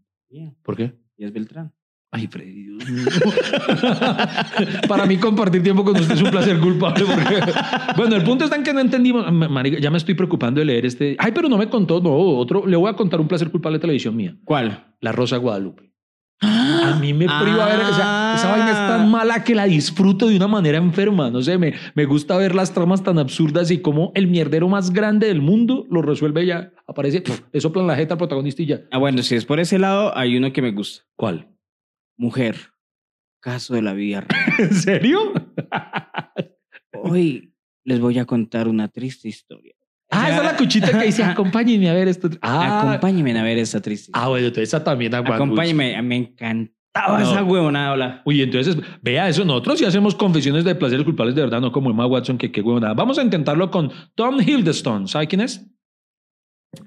[0.62, 0.92] ¿Por qué?
[1.16, 1.72] Ella es Beltrán.
[2.10, 3.04] Ay, Freddy, Dios mío.
[4.88, 7.04] Para mí compartir tiempo con usted es un placer culpable.
[7.04, 7.52] porque-
[7.96, 9.30] Bueno, el punto está en que no entendimos.
[9.32, 11.16] Ma- marica, ya me estoy preocupando de leer este.
[11.18, 12.00] Ay, pero no me contó.
[12.00, 12.66] No, otro.
[12.66, 14.36] Le voy a contar un placer culpable de televisión mía.
[14.44, 14.94] ¿Cuál?
[15.00, 15.92] La Rosa Guadalupe.
[16.40, 17.80] A mí me priva ver.
[17.80, 21.30] O sea, esa vaina es tan mala que la disfruto de una manera enferma.
[21.30, 24.92] No sé, me, me gusta ver las tramas tan absurdas y cómo el mierdero más
[24.92, 26.72] grande del mundo lo resuelve ya.
[26.86, 28.82] Aparece, pf, le soplan la jeta al protagonista y ya.
[28.90, 31.04] Ah, bueno, si es por ese lado, hay uno que me gusta.
[31.16, 31.48] ¿Cuál?
[32.16, 32.56] Mujer.
[33.40, 34.26] Caso de la vida.
[34.58, 35.32] ¿En serio?
[36.92, 37.54] Hoy
[37.84, 39.74] les voy a contar una triste historia.
[40.14, 42.28] Ah, esa es la cuchita que dice, acompáñenme a ver esto.
[42.42, 45.36] Ah, Acompáñenme a ver esa triste ah, bueno, entonces esa también aguanta.
[45.36, 46.00] Acompáñenme.
[46.02, 47.30] Me encantaba No.
[47.30, 47.92] esa huevonada.
[47.92, 48.22] hola.
[48.24, 51.90] Uy, entonces, vea eso, nosotros sí hacemos confesiones de placeres culpables de verdad, no como
[51.90, 52.94] Emma Watson, que qué huevonada.
[52.94, 55.08] Vamos a intentarlo con Tom Hiddleston.
[55.08, 55.66] ¿Sabe quién es?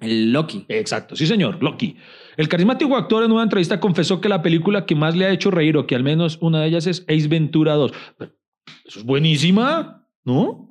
[0.02, 0.66] El Loki.
[0.68, 1.96] Exacto, sí señor, Loki.
[2.36, 5.50] El carismático actor en una entrevista confesó que la película que más le ha hecho
[5.50, 7.92] reír, o que al menos una de ellas es Ace Ventura 2.
[8.18, 8.32] Pero,
[8.86, 10.67] eso es buenísima, ¿no?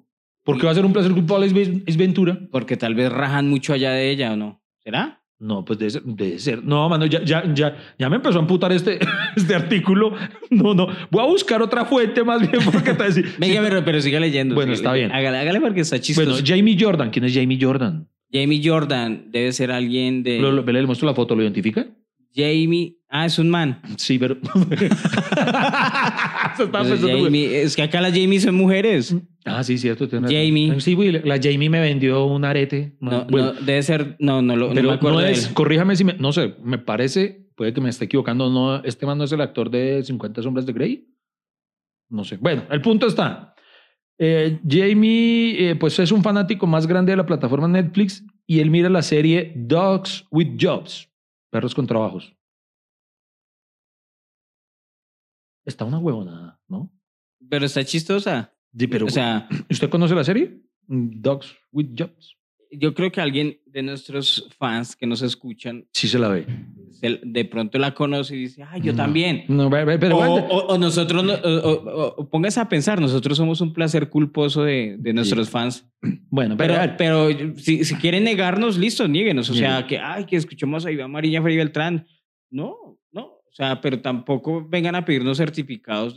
[0.47, 2.39] ¿Por qué va a ser un placer culpable Ace Ace Ventura?
[2.51, 4.63] Porque tal vez rajan mucho allá de ella o no.
[4.83, 5.21] ¿Será?
[5.39, 6.03] No, pues debe ser.
[6.05, 6.65] debe ser.
[6.65, 8.99] No, mano, ya, ya, ya, ya me empezó a amputar este,
[9.37, 10.15] este artículo.
[10.49, 10.87] No, no.
[11.11, 13.35] Voy a buscar otra fuente más bien porque te decir.
[13.39, 14.55] Venga, pero, pero siga leyendo.
[14.55, 15.13] Bueno, siga está leyendo.
[15.13, 15.21] bien.
[15.27, 16.31] Hágale, hágale porque está chistoso.
[16.31, 17.11] Bueno, Jamie Jordan.
[17.11, 18.09] ¿Quién es Jamie Jordan?
[18.33, 20.39] Jamie Jordan debe ser alguien de.
[20.41, 21.87] Lo, lo- le muestro la foto, ¿lo identifica?
[22.35, 22.97] Jamie.
[23.09, 23.81] Ah, es un man.
[23.99, 24.37] Sí, pero.
[26.57, 29.15] Se pensando- Jamie- es que acá las Jamie son mujeres.
[29.47, 30.09] Ah, sí, cierto.
[30.09, 30.27] tiene.
[30.27, 30.81] Jamie.
[30.81, 32.97] Sí, güey, la Jamie me vendió un arete.
[33.01, 34.17] No, Bueno, no, debe ser.
[34.19, 36.79] No, no, lo, no pero me acuerdo no es, corríjame si me, no sé, me
[36.79, 40.43] parece, puede que me esté equivocando, no, este man no es el actor de 50
[40.43, 41.09] sombras de Grey.
[42.09, 42.39] No sé.
[42.39, 43.55] Bueno, el punto está.
[44.19, 48.71] Eh, Jamie, eh, pues es un fanático más grande de la plataforma Netflix y él
[48.71, 51.09] mira la serie Dogs with Jobs,
[51.51, 52.35] perros con trabajos.
[55.65, 56.93] Está una huevonada, ¿no?
[57.49, 58.56] Pero está chistosa.
[58.79, 60.59] Sí, pero o sea, ¿usted conoce la serie?
[60.89, 62.37] Dogs with Jobs.
[62.73, 66.47] yo creo que alguien de nuestros fans que nos escuchan Sí se la ve.
[66.91, 68.97] se- de pronto la conoce y dice, ay, yo No.
[68.99, 69.45] también.
[69.49, 73.73] No, ve- pero o, o- o nosotros, no- o, póngase a pensar, nosotros somos un
[73.73, 75.89] placer culposo de, de nuestros fans.
[76.29, 79.49] bueno, pero, Pero, pero si, si quieren negarnos, listo, nieguenos.
[79.49, 79.87] O sea, Nieguen.
[79.89, 82.07] que, ay, que escuchemos a Iván Marilla Freddy Beltrán.
[82.51, 83.23] No, no.
[83.27, 86.15] O sea, pero tampoco vengan a pedirnos certificados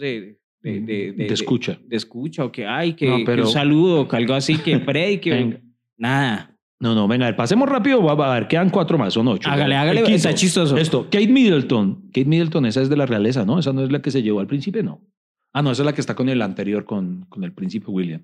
[0.62, 1.80] de, de, de, de escucha.
[1.86, 4.80] de escucha o que, ay, que, No, que pero- un saludo que algo así, que
[5.22, 5.30] que...
[5.32, 5.62] Venga.
[5.98, 6.56] Nada.
[6.82, 8.02] No, no, venga, a ver, pasemos rápido.
[8.02, 9.50] Va, a ver, quedan cuatro más, son ocho.
[9.50, 10.78] Hágale, hágale, está chistoso.
[10.78, 12.04] Esto, Kate Middleton.
[12.08, 13.60] Kate Middleton, esa es de la realeza, ¿no?
[13.60, 15.02] Esa no es la que se llevó al príncipe, no.
[15.52, 18.24] Ah, no, esa es la que está con el anterior, con, con el príncipe William.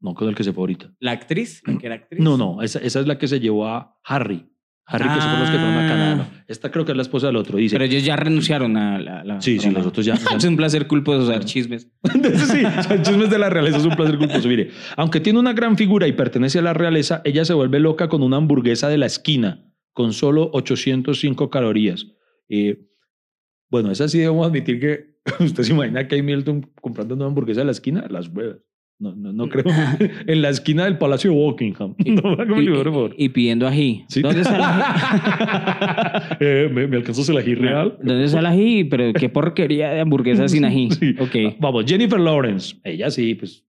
[0.00, 0.92] No con el que se fue ahorita.
[0.98, 2.20] La actriz, la que era actriz.
[2.20, 4.46] No, no, esa, esa es la que se llevó a Harry.
[4.88, 6.14] Harry, que son los que fueron a Canadá.
[6.14, 6.26] no.
[6.46, 7.74] Esta creo que es la esposa del otro, dice.
[7.74, 9.24] Pero ellos ya renunciaron a la...
[9.24, 10.14] la sí, sí, los otros ya.
[10.36, 11.90] Es un placer culposo dar chismes.
[12.12, 14.48] sí, son chismes de la realeza es un placer culposo.
[14.48, 18.08] Mire, aunque tiene una gran figura y pertenece a la realeza, ella se vuelve loca
[18.08, 22.06] con una hamburguesa de la esquina con solo 805 calorías.
[22.48, 22.86] Eh,
[23.70, 27.62] bueno, esa sí debemos admitir que usted se imagina que hay Milton comprando una hamburguesa
[27.62, 28.58] de la esquina, las huevas.
[28.98, 29.64] No, no, no creo.
[30.26, 31.94] en la esquina del Palacio de Buckingham.
[32.06, 33.14] No, y, por favor.
[33.18, 34.04] y- y pidiendo ají.
[34.08, 34.22] Sí.
[34.22, 36.36] ¿Dónde está el ají?
[36.40, 37.96] Eh, ¿me, ¿Me alcanzas el ají real?
[38.02, 38.84] ¿Dónde está el ají?
[38.84, 40.90] Pero qué porquería de hamburguesa sin ají.
[40.92, 41.14] Sí.
[41.18, 41.56] Ok.
[41.60, 42.76] Vamos, Jennifer Lawrence.
[42.84, 43.65] Ella sí, pues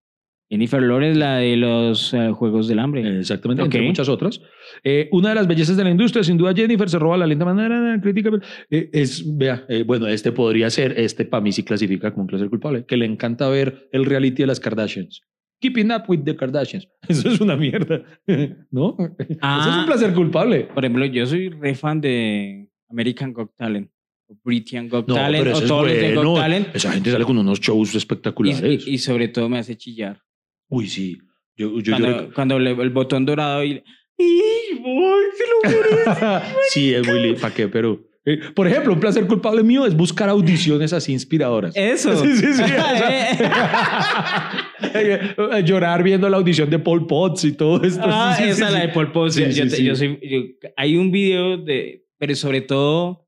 [0.50, 3.20] Jennifer Lawrence, la de los eh, Juegos del Hambre.
[3.20, 3.66] Exactamente, Ok.
[3.66, 4.40] entre muchas otras.
[4.84, 7.44] Eh, una de las bellezas de la industria, sin duda, Jennifer se roba la linda
[7.46, 8.30] manera crítica.
[8.70, 12.28] eh, es, vea, eh, bueno, este podría ser, este para mí sí clasifica como un
[12.28, 15.22] placer culpable, que le encanta ver el reality de las Kardashians.
[15.60, 16.88] Keeping up with the Kardashians.
[17.10, 18.04] Eso es una mierda,
[18.72, 18.96] ¿no?
[19.18, 19.80] Eso es Ah.
[19.82, 20.66] un placer culpable.
[20.74, 23.90] Por ejemplo, yo soy re fan de American Got Talent,
[24.30, 26.40] o British Got No, Talent, pero o todos los de Got bueno.
[26.40, 26.68] Talent.
[26.76, 28.88] Esa gente sale con unos shows espectaculares.
[28.88, 30.22] Y, y sobre todo me hace chillar.
[30.70, 31.18] Uy, sí.
[31.56, 33.84] Yo, yo, Cuando, yo- cuando le- el botón dorado y...
[34.20, 35.24] ¡Y voy!
[35.38, 36.56] ¡Se lo merece!
[36.70, 37.40] sí, es muy lindo.
[37.40, 37.68] ¿Para qué?
[37.68, 41.76] Pero, eh, por ejemplo, un placer culpable mío es buscar audiciones así inspiradoras.
[41.76, 42.16] Eso.
[42.24, 42.64] Sí, sí, sí.
[44.94, 48.02] eh, llorar viendo la audición de Paul Potts y todo esto.
[48.06, 48.88] Ah, Sí, esa sí, la sí.
[48.88, 49.32] de Pol Pot.
[49.32, 49.84] Sí, yo, sí, te- sí.
[49.86, 52.06] yo soy- yo- hay un video de...
[52.18, 53.28] Pero sobre todo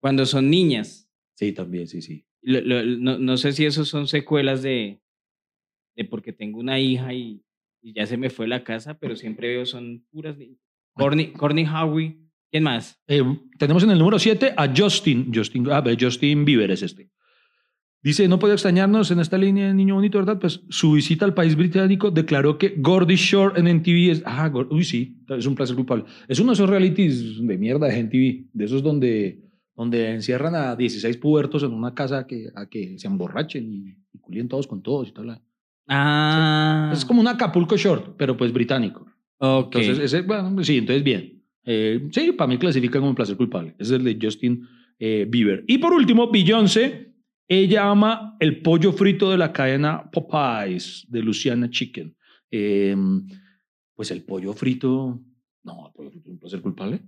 [0.00, 1.08] cuando son niñas.
[1.36, 2.24] Sí, también, sí, sí.
[2.42, 5.00] Lo- lo- no, no sé si esos son secuelas de,
[5.96, 7.42] de porque tengo una hija y
[7.82, 10.36] y ya se me fue la casa, pero siempre veo son puras.
[10.92, 12.18] Corny, Corny Howie.
[12.50, 13.00] ¿Quién más?
[13.08, 13.22] Eh,
[13.58, 15.32] tenemos en el número 7 a Justin.
[15.34, 17.10] Justin, ah, Justin Bieber es este.
[18.02, 20.38] Dice, no puede extrañarnos en esta línea de Niño Bonito, ¿verdad?
[20.38, 24.22] Pues su visita al país británico declaró que Gordy Shore en NTV es...
[24.26, 26.04] Ah, Gor- uy, sí, es un placer culpable.
[26.28, 29.42] Es uno de esos realities de mierda de NTV, de esos donde,
[29.74, 34.18] donde encierran a 16 pubertos en una casa que, a que se emborrachen y, y
[34.18, 35.40] culien todos con todos y tal.
[35.92, 36.90] Ah.
[36.92, 39.06] Es como un Acapulco Short, pero pues británico.
[39.38, 39.74] Ok.
[39.74, 41.42] Entonces, ese, bueno, sí, entonces bien.
[41.64, 43.74] Eh, sí, para mí clasifican como placer culpable.
[43.78, 44.66] Ese es el de Justin
[45.00, 45.64] eh, Bieber.
[45.66, 47.08] Y por último, Beyoncé.
[47.48, 52.14] Ella ama el pollo frito de la cadena Popeyes de Luciana Chicken.
[52.48, 52.94] Eh,
[53.96, 55.20] pues el pollo frito.
[55.64, 57.00] No, el pollo frito es un placer culpable.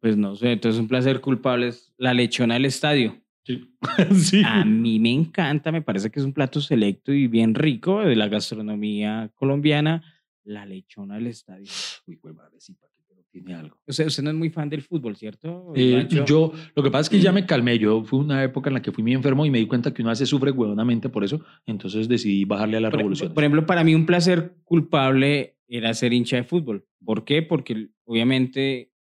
[0.00, 3.20] Pues no sé, entonces un placer culpable es la lechona del estadio.
[3.48, 3.66] Sí.
[4.14, 4.42] sí.
[4.44, 8.14] A mí me encanta, me parece que es un plato selecto y bien rico de
[8.14, 10.02] la gastronomía colombiana,
[10.44, 11.66] la lechona del estadio.
[12.06, 13.78] Uy, güey, madrecita, que pero tiene algo.
[13.86, 15.72] O sea, usted no es muy fan del fútbol, ¿cierto?
[15.74, 17.78] Eh, yo, lo que pasa es que ya me calmé.
[17.78, 20.02] Yo fue una época en la que fui muy enfermo y me di cuenta que
[20.02, 21.40] uno hace sufre huevonamente por eso.
[21.64, 23.32] Entonces decidí bajarle a la por, revolución.
[23.32, 26.86] por ejemplo, para mí un placer culpable era ser hincha de fútbol.
[27.02, 27.40] ¿Por qué?
[27.40, 28.92] Porque obviamente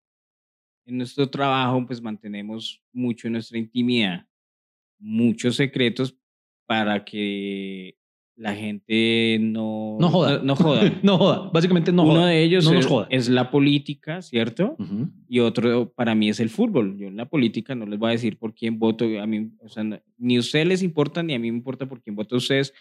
[0.87, 4.26] en nuestro trabajo pues mantenemos mucho nuestra intimidad,
[4.99, 6.17] muchos secretos
[6.67, 7.97] para que
[8.39, 10.39] la gente no, No joda.
[10.39, 10.93] No, no joda.
[11.03, 12.27] no joda, básicamente no Uno joda.
[12.27, 13.07] de ellos No es, joda.
[13.11, 14.77] es la política, ¿cierto?
[15.29, 16.99] Y otro para mí es el fútbol.
[16.99, 19.07] Yo en la política no les voy a decir por quién voto.
[19.21, 19.85] A mí, o sea,
[20.19, 22.75] ni a ustedes les importa, ni a mí me importa por quién voto ustedes.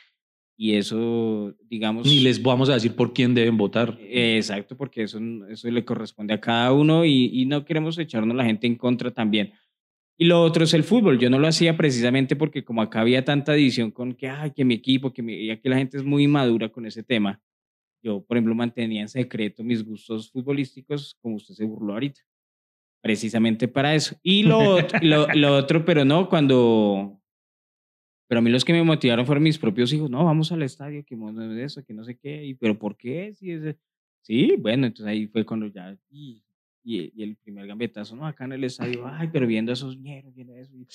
[0.58, 2.06] Y eso, digamos...
[2.06, 3.98] Ni les vamos a decir por quién deben votar.
[4.02, 8.36] Eh, Exacto, porque eso, eso le corresponde a cada uno y, y no queremos echarnos
[8.38, 9.52] la gente en contra también.
[10.18, 11.20] Y lo otro es el fútbol.
[11.20, 14.64] Yo no lo hacía precisamente porque como acá había tanta división con que, ay, que
[14.64, 17.42] mi equipo, que mi, y aquí la gente es muy madura con ese tema.
[18.02, 22.22] Yo, por ejemplo, mantenía en secreto mis gustos futbolísticos, como usted se burló ahorita.
[23.02, 24.16] Precisamente para eso.
[24.24, 27.20] Y lo, lo, lo otro, pero no, cuando...
[28.28, 30.10] Pero a mí los que me motivaron fueron mis propios hijos.
[30.10, 32.44] No, vamos al estadio, que no es eso, que no sé qué.
[32.46, 33.34] Y, ¿Pero por qué?
[33.34, 33.76] Si es-
[34.22, 35.96] Sí, bueno, entonces ahí fue cuando ya...
[36.10, 36.42] Y,
[36.86, 39.98] y, y el primer gambetazo, no, acá en el estadio, ay, pero viendo a esos
[39.98, 40.86] ñeros, viendo eso, y,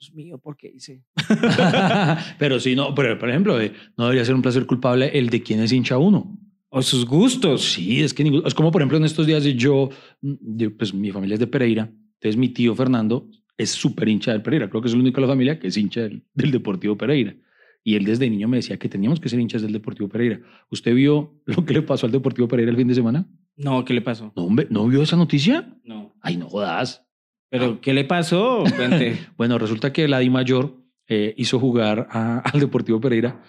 [0.00, 1.02] Dios mío, ¿por qué hice?
[2.38, 5.42] pero sí, no, pero por ejemplo, eh, no debería ser un placer culpable el de
[5.42, 6.38] quién es hincha uno.
[6.70, 7.72] O sus gustos.
[7.72, 9.88] Sí, es que ningún- es como por ejemplo en estos días yo,
[10.20, 14.32] mm, yo, pues mi familia es de Pereira, entonces mi tío Fernando es súper hincha
[14.32, 16.50] del Pereira, creo que es el único de la familia que es hincha del, del
[16.52, 17.34] Deportivo Pereira.
[17.82, 20.40] Y él desde niño me decía que teníamos que ser hinchas del Deportivo Pereira.
[20.70, 23.26] ¿Usted vio lo que le pasó al Deportivo Pereira el fin de semana?
[23.58, 24.32] No, ¿qué le pasó?
[24.36, 25.68] No, hombre, ¿no vio esa noticia?
[25.84, 26.14] No.
[26.22, 27.04] Ay, no jodas.
[27.50, 28.64] ¿Pero qué le pasó?
[29.36, 30.76] Bueno, resulta que la Di Mayor
[31.08, 33.42] eh, hizo jugar a- al Deportivo Pereira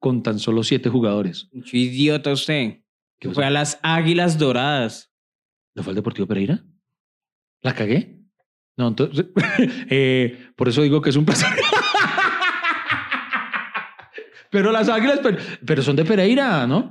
[0.00, 1.48] con tan solo siete jugadores.
[1.52, 2.80] Mucho idiota usted.
[3.18, 5.12] ¿Qué Fue a las Águilas Doradas.
[5.74, 6.62] ¿No fue al Deportivo Pereira?
[7.62, 8.20] ¿La cagué?
[8.76, 9.26] No, entonces,
[9.88, 11.48] eh, por eso digo que es un placer.
[14.50, 16.90] pero las águilas, pero, pero son de Pereira, ¿no?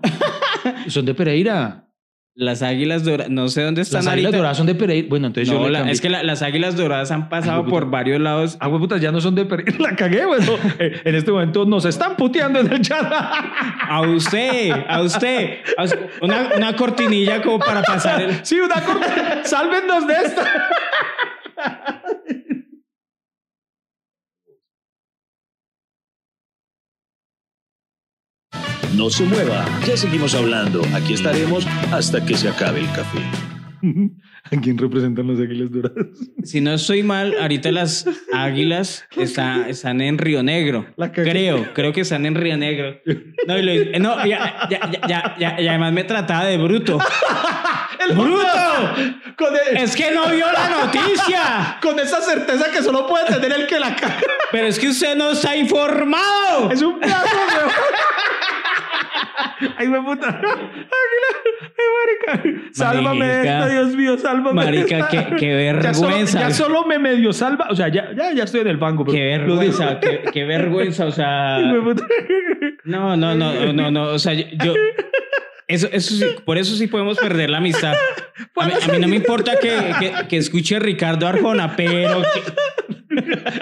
[0.87, 1.87] son de Pereira.
[2.35, 4.37] Las Águilas Doradas, no sé dónde están Las águilas ahorita.
[4.37, 5.07] doradas son de Pereira.
[5.07, 7.69] Bueno, entonces yo No, le la- es que la- las Águilas Doradas han pasado Ay,
[7.69, 8.57] por varios lados.
[8.59, 9.71] Ah, putas, ya no son de Pereira.
[9.79, 10.51] La cagué, bueno.
[10.79, 13.05] eh, en este momento nos están puteando en el chat.
[13.87, 15.59] A usted, a usted.
[15.77, 16.09] A usted.
[16.21, 18.43] Una, una cortinilla como para pasar el...
[18.43, 19.41] sí, una corta.
[19.43, 20.43] Sálvennos de esta.
[28.95, 30.81] No se mueva, ya seguimos hablando.
[30.93, 33.19] Aquí estaremos hasta que se acabe el café.
[34.51, 36.05] ¿A quién representan las águilas doradas?
[36.43, 40.85] Si no estoy mal, ahorita las Águilas está- están en Río Negro.
[41.13, 42.99] Creo, creo que están en Río Negro.
[43.47, 46.99] No, y, lo- eh, no, ya, ya, ya, ya, y además me trataba de bruto.
[48.09, 48.47] ¡El ¡Bruto!
[49.37, 51.77] Con, el- Es que no vio la noticia.
[51.81, 54.19] con esa certeza que solo puede tener el que la caga.
[54.51, 56.69] Pero es que usted no está informado.
[56.71, 57.71] Es un plato, weón.
[59.77, 60.41] Ay, me puta.
[60.43, 61.87] Ay,
[62.35, 62.59] marica.
[62.71, 63.59] Sálvame de Marica.
[63.59, 65.09] esta, Dios mío, sálvame de Marica, esta.
[65.09, 66.39] qué, qué Ya solo, vergüenza.
[66.39, 67.67] ya solo me medio salva.
[67.69, 69.03] O sea, ya, ya, ya estoy en el banco.
[69.05, 71.59] Pero Qué vergüenza, qué, qué vergüenza, o sea.
[72.85, 74.73] No, no, no, no, no, o sea, yo-
[75.67, 77.93] eso, eso sí, por eso sí podemos perder la amistad.
[78.55, 82.41] A mí, a mí no me importa que, que, que escuche Ricardo Arjona, pero que-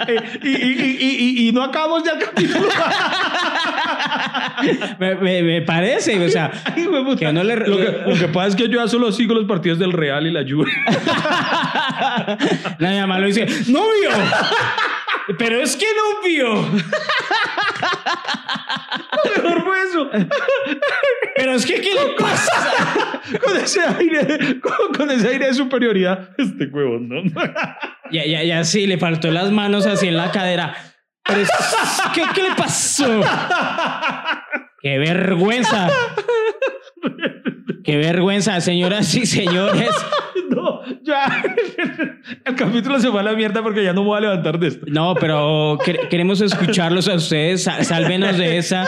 [0.08, 2.68] Eh, y, y, y, no acabamos ya el capítulo.
[4.98, 6.86] me, me- me parece, o sea, Ay,
[7.18, 9.78] que le- lo, que, lo que pasa es que yo ya solo sigo los partidos
[9.78, 10.70] del Real y la Juve.
[12.78, 14.10] la mamá lo dice, novio,
[15.38, 16.68] pero es que novio.
[19.36, 20.10] Mejor fue eso.
[21.36, 23.20] Pero es que, ¿qué le pasa?
[23.44, 26.30] Con ese aire, con, con ese aire de superioridad.
[26.38, 27.22] Este huevón, ¿no?
[28.10, 30.74] Ya, ya, ya, sí, le faltó las manos así en la cadera.
[31.24, 31.50] Pero es-
[32.14, 33.20] ¿qué, ¿Qué le pasó?
[34.82, 35.88] ¡Qué vergüenza!
[37.84, 39.90] ¡Qué vergüenza, señoras y señores!
[41.04, 41.44] No, ya.
[42.44, 44.68] El capítulo se fue a la mierda porque ya no me voy a levantar de
[44.68, 44.86] esto.
[44.88, 47.64] No, pero que- queremos escucharlos a ustedes.
[47.64, 48.86] Sálvenos de esa.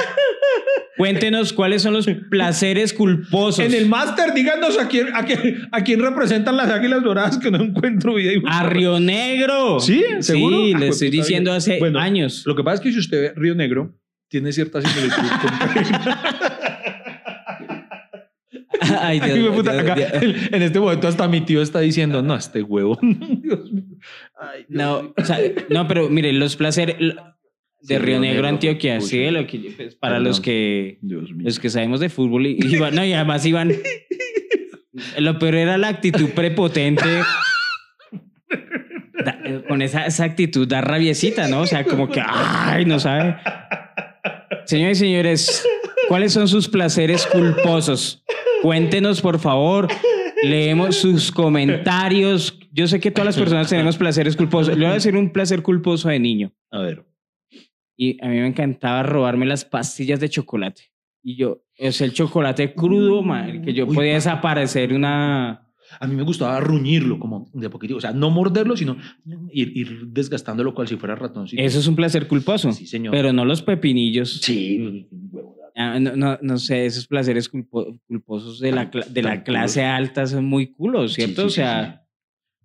[0.97, 3.65] Cuéntenos cuáles son los placeres culposos.
[3.65, 7.51] En el máster, díganos a quién, a, quién, a quién representan las águilas doradas que
[7.51, 8.41] no encuentro video.
[8.47, 9.81] A Río Negro.
[9.81, 10.05] ¿Sí?
[10.21, 10.57] ¿Seguro?
[10.57, 11.57] Sí, Ah, le pues, estoy diciendo bien.
[11.59, 12.45] hace Bueno, años.
[12.47, 13.93] Lo que pasa es que si usted ve Río Negro,
[14.29, 15.51] tiene cierta similitud con...
[19.03, 20.35] Ay, Ay, Dios, me puta, Dios, acá, Dios.
[20.53, 22.99] en este momento hasta mi tío está diciendo, no, este huevo.
[23.03, 23.85] Dios mío.
[24.41, 25.15] Ay, Dios No, mío.
[25.17, 25.39] o sea,
[25.71, 27.15] no, pero mire, los placeres de
[27.83, 29.31] Sí, Río Negro, Negro, Antioquia, uy, sí, sí.
[29.31, 30.29] lo que, pues, para Perdón.
[30.29, 32.57] los que los que sabemos de fútbol y,
[32.93, 33.73] no, y además iban
[35.19, 37.05] lo peor era la actitud prepotente
[39.25, 39.39] Da-
[39.69, 41.61] con esa, esa actitud da rabiecita, ¿no?
[41.61, 43.37] O sea, como que ay, no sabe.
[44.67, 45.67] Señores y señores,
[46.09, 48.23] ¿cuáles son sus placeres culposos?
[48.63, 49.89] Cuéntenos, por favor.
[50.43, 52.59] Leemos sus comentarios.
[52.73, 54.77] Yo sé que todas las personas tenemos placeres culposos.
[54.77, 56.53] Le voy a decir un placer culposo de niño.
[56.71, 57.05] A ver.
[57.97, 60.83] Y a mí me encantaba robarme las pastillas de chocolate.
[61.23, 65.61] Y yo, es el chocolate crudo, man, que yo Uy, podía pa- desaparecer una...
[66.01, 67.99] A mí me gustaba ruñirlo como de poquitito.
[67.99, 68.97] O sea, no morderlo, sino
[69.53, 71.63] ir, ir desgastándolo cual si fuera ratoncito.
[71.63, 72.73] Eso es un placer culposo.
[72.73, 73.13] Sí, señor.
[73.13, 74.41] Pero no los pepinillos.
[74.43, 75.55] Sí, huevo.
[75.77, 80.27] Ah, no, no, no sé, esos placeres culpo- culposos de la, de la clase alta
[80.27, 81.43] son muy culos, Sí, ¿cierto?
[81.43, 82.03] sí, o sí, sea,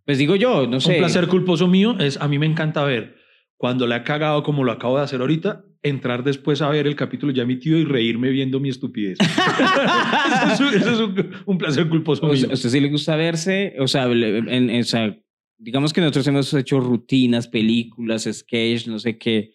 [0.05, 0.93] pues digo yo, no sé.
[0.93, 3.15] Un placer culposo mío es, a mí me encanta ver,
[3.57, 6.95] cuando le ha cagado como lo acabo de hacer ahorita, entrar después a ver el
[6.95, 9.17] capítulo ya emitido y reírme viendo mi estupidez.
[10.53, 12.47] eso es, un, eso es un- un placer culposo O mío.
[12.49, 13.75] ¿A usted sí le gusta verse?
[13.79, 15.17] O sea, le- en- en- o sea,
[15.57, 19.53] digamos que nosotros hemos hecho rutinas, películas, sketch, no sé qué.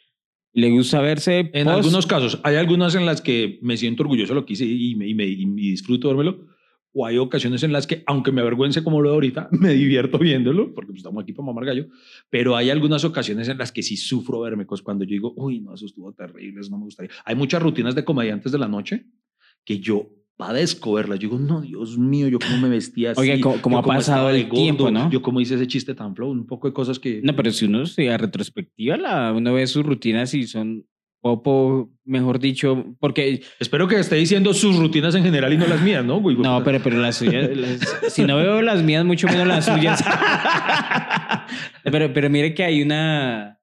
[0.55, 1.50] ¿Le gusta verse?
[1.52, 1.76] En post?
[1.78, 4.94] algunos casos, hay algunas en las que me siento orgulloso de lo que hice y,
[4.94, 6.46] me, y, me- y disfruto vérmelo.
[6.96, 10.16] O hay ocasiones en las que, aunque me avergüence como lo de ahorita, me divierto
[10.16, 11.88] viéndolo, porque pues, estamos aquí para mamar gallo.
[12.30, 15.59] Pero hay algunas ocasiones en las que sí sufro verme, cosas cuando yo digo, uy,
[15.61, 17.11] no, eso estuvo terrible, eso no me gustaría.
[17.24, 19.07] Hay muchas rutinas de comediantes de la noche
[19.64, 21.18] que yo padezco verlas.
[21.18, 23.20] Yo digo, no, Dios mío, yo cómo me vestía así.
[23.20, 25.11] Oiga, ¿cómo- ha pasado el tiempo, no?
[25.11, 27.20] Yo cómo hice ese chiste tan flow, un poco de cosas que...
[27.22, 30.85] No, pero si uno se a retrospectiva, la, uno ve sus rutinas y son
[31.20, 35.80] popo, mejor dicho, porque Espero que esté diciendo sus rutinas en general y no las
[35.80, 36.20] mías, ¿no?
[36.20, 36.37] güey?
[36.37, 40.05] no, pero, pero las suyas, las- si no veo las mías, mucho menos las suyas.
[41.85, 43.59] pero, pero mire que hay una,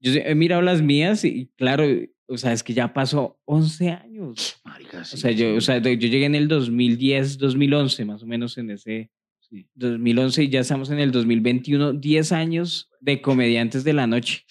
[0.00, 1.84] yo he mirado las mías y claro,
[2.26, 4.60] o sea, es que ya pasó 11 años.
[4.64, 8.26] Marica, sí, O sea, yo, o sea, yo llegué en el 2010, 2011, más o
[8.26, 9.10] menos en ese
[9.40, 9.68] Sí.
[9.74, 14.44] 2011 y ya estamos en el 2021, 10 años de comediantes de la noche.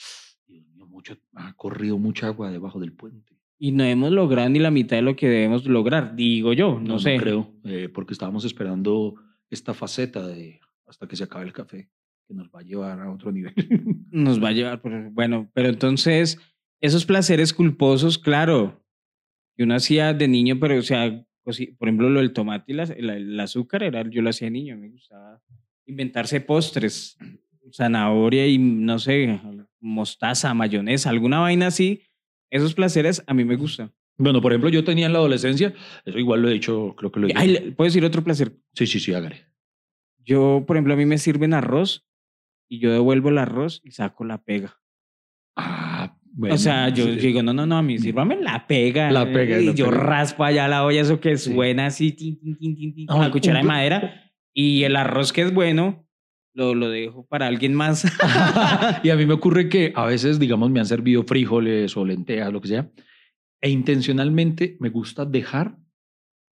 [0.48, 3.34] Dios mío, mucho, ha corrido mucha agua debajo del puente.
[3.58, 7.00] Y no hemos logrado ni la mitad de lo que debemos lograr, digo yo, no,
[7.00, 7.18] sé.
[7.18, 9.16] creo, eh, porque estábamos esperando
[9.50, 11.90] esta faceta de hasta que se acabe el café,
[12.28, 13.54] que nos va a llevar a otro nivel.
[14.12, 16.38] Nos va a llevar, por- bueno, pero entonces,
[16.84, 18.84] esos placeres culposos, claro,
[19.56, 22.76] que uno hacía de niño, pero o sea, cosi- por ejemplo, lo del tomate y
[22.76, 25.42] la- la- el azúcar, era, yo lo hacía de niño, me gustaba
[25.86, 27.18] inventarse postres,
[27.72, 29.40] zanahoria y no sé,
[29.80, 32.02] mostaza, mayonesa, alguna vaina así.
[32.50, 33.92] Esos placeres a mí me gustan.
[34.18, 35.74] bueno, por ejemplo, yo tenía en la adolescencia,
[36.06, 37.76] eso igual lo he dicho, creo que lo he dicho.
[37.76, 38.56] ¿Puedo decir otro placer?
[38.76, 39.48] Sí, sí, sí, hágale.
[40.26, 42.06] Yo, por ejemplo, a mí me sirven arroz
[42.70, 44.80] y yo devuelvo el arroz y saco la pega.
[45.56, 45.93] Ah,
[46.36, 46.56] bueno.
[46.56, 47.12] o sea, yo sí.
[47.12, 49.12] digo, no, no, no, a mí sírvame la pega.
[49.12, 49.98] La pega, Y la yo pega.
[49.98, 53.32] raspo allá la olla, eso que suena así, tin, tin, tin, tin, con Ah, la
[53.32, 54.32] cuchara de madera.
[54.54, 56.08] Y el arroz que es bueno,
[56.54, 58.06] lo, lo dejo para alguien más.
[59.04, 62.52] y a mí me ocurre que a veces, digamos, me han servido frijoles o lentejas,
[62.52, 62.92] lo que sea,
[63.62, 65.78] e intencionalmente me gusta dejar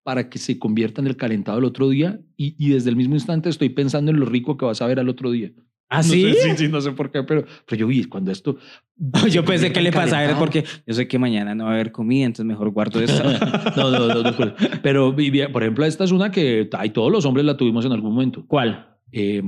[0.04, 3.14] para que se convierta en el calentado el otro día y, y desde el mismo
[3.14, 5.52] instante estoy pensando en lo rico que vas a ver al otro día.
[5.88, 6.32] ¿Ah, No sí?
[6.32, 8.56] sé, sí, sí, no sé por qué, pero, pero yo vi cuando esto...
[9.30, 10.38] Yo pensé que le calentado.
[10.38, 13.22] porque yo sé que mañana no va a haber comida, entonces mejor guardo esto.
[13.76, 15.14] no, no, no, no, pero-
[15.52, 18.44] por ejemplo, esta es una que ay, todos los hombres la tuvimos en algún momento.
[18.46, 18.96] ¿Cuál?
[19.12, 19.42] Eh,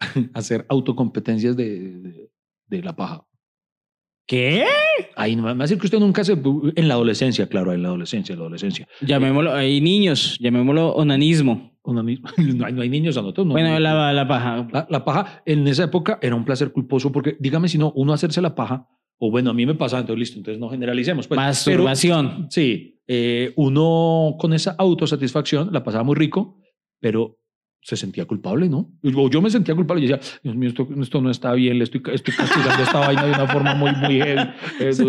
[0.34, 2.30] hacer autocompetencias de, de,
[2.66, 3.24] de la paja.
[4.26, 4.66] ¿Qué?
[5.16, 6.32] No me va a decir que usted nunca se...
[6.76, 8.86] En la adolescencia, claro, en la adolescencia, en la adolescencia.
[9.00, 11.77] Llamémoslo, hay niños, llamémoslo onanismo.
[12.38, 13.46] No, hay, no hay niños a nosotros.
[13.46, 13.78] No, bueno, no.
[13.78, 14.68] la, la paja.
[14.72, 18.12] La, la paja en esa época era un placer culposo porque, dígame si no, uno
[18.12, 18.86] hacerse la paja
[19.18, 21.26] O bueno, a mí me pasa, entonces listo, entonces no generalicemos.
[21.26, 22.28] Pues, Masturbación.
[22.28, 26.58] Pero, sí, eh, uno con esa autosatisfacción la pasaba muy rico,
[27.00, 27.37] pero
[27.80, 28.90] se sentía culpable, ¿no?
[29.14, 31.84] O yo me sentía culpable y decía, Dios mío, esto, esto no está bien, le
[31.84, 34.50] estoy, estoy castigando esta vaina de una forma muy, muy heavy.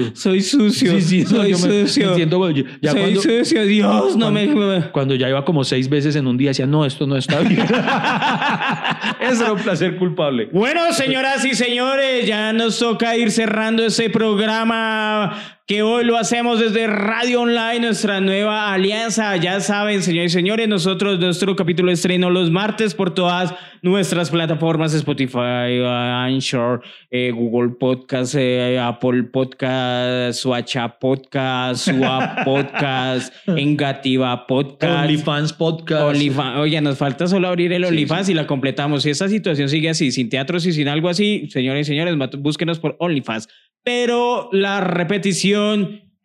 [0.14, 0.92] Soy, sucio.
[0.94, 2.10] Sí, sí, soy yo me, sucio.
[2.12, 2.50] Entiendo,
[2.82, 4.92] ya soy cuando, sucio, Dios, no cuando, me...
[4.92, 7.62] Cuando ya iba como seis veces en un día, decía, no, esto no está bien.
[9.20, 10.50] Ese era un placer culpable.
[10.52, 16.60] Bueno, señoras y señores, ya nos toca ir cerrando ese programa que hoy lo hacemos
[16.60, 19.38] desde Radio Online, nuestra nueva alianza.
[19.38, 23.54] Ya saben, señores y señores, nosotros nuestro capítulo de estreno los martes por todas
[23.84, 34.48] nuestras plataformas Spotify, Anchor, eh, Google Podcast, eh, Apple Podcast, Suacha Podcast, Swap Podcast, Engativa
[34.48, 36.02] Podcast, OnlyFans Podcast.
[36.02, 36.58] OnlyFans.
[36.58, 38.32] Oye, nos falta solo abrir el OnlyFans sí, sí.
[38.32, 39.04] y la completamos.
[39.04, 42.80] Si esta situación sigue así, sin teatros y sin algo así, señores y señores, búsquenos
[42.80, 43.48] por OnlyFans
[43.84, 45.59] pero la repetición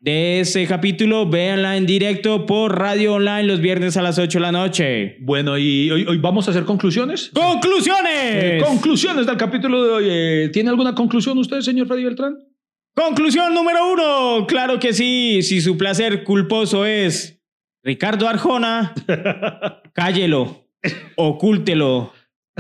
[0.01, 4.43] de ese capítulo, véanla en directo por Radio Online los viernes a las 8 de
[4.43, 5.17] la noche.
[5.21, 7.31] Bueno, y hoy, hoy vamos a hacer conclusiones.
[7.33, 8.13] ¡Conclusiones!
[8.13, 10.05] Eh, conclusiones del capítulo de hoy.
[10.09, 12.37] Eh, ¿Tiene alguna conclusión usted, señor Freddy Beltrán?
[12.95, 14.47] Conclusión número uno.
[14.47, 15.41] Claro que sí.
[15.43, 17.41] Si su placer culposo es
[17.83, 18.95] Ricardo Arjona,
[19.95, 20.69] cállelo,
[21.17, 22.13] ocúltelo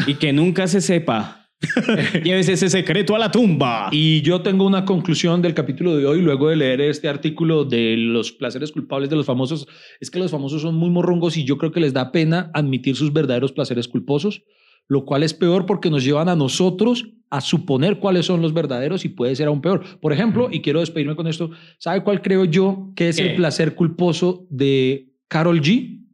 [0.07, 1.44] y que nunca se sepa.
[2.25, 3.89] Lleves ese secreto a la tumba.
[3.91, 7.97] Y yo tengo una conclusión del capítulo de hoy, luego de leer este artículo de
[7.97, 9.67] los placeres culpables de los famosos.
[10.01, 12.97] Es que los famosos son muy morrongos y yo creo que les da pena admitir
[12.97, 14.43] sus verdaderos placeres culposos,
[14.89, 19.05] lo cual es peor porque nos llevan a nosotros a suponer cuáles son los verdaderos
[19.05, 19.83] y puede ser aún peor.
[20.01, 23.31] Por ejemplo, y quiero despedirme con esto, ¿sabe cuál creo yo que es ¿Qué?
[23.31, 26.07] el placer culposo de Carol G?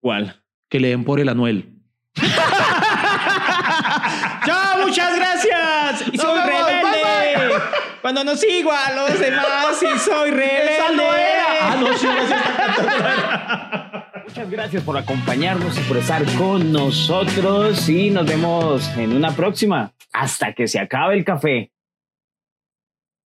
[0.00, 0.42] ¿Cuál?
[0.68, 1.72] Que le den por el Anuel.
[4.44, 4.86] ¡Chao!
[4.86, 6.04] ¡Muchas gracias!
[6.12, 7.54] Y soy rebelde.
[8.08, 11.02] Cuando no sigo a los demás y soy rebelde.
[11.60, 12.06] Ah, no, sí,
[14.26, 19.92] Muchas gracias por acompañarnos y por estar con nosotros y nos vemos en una próxima.
[20.10, 21.70] Hasta que se acabe el café.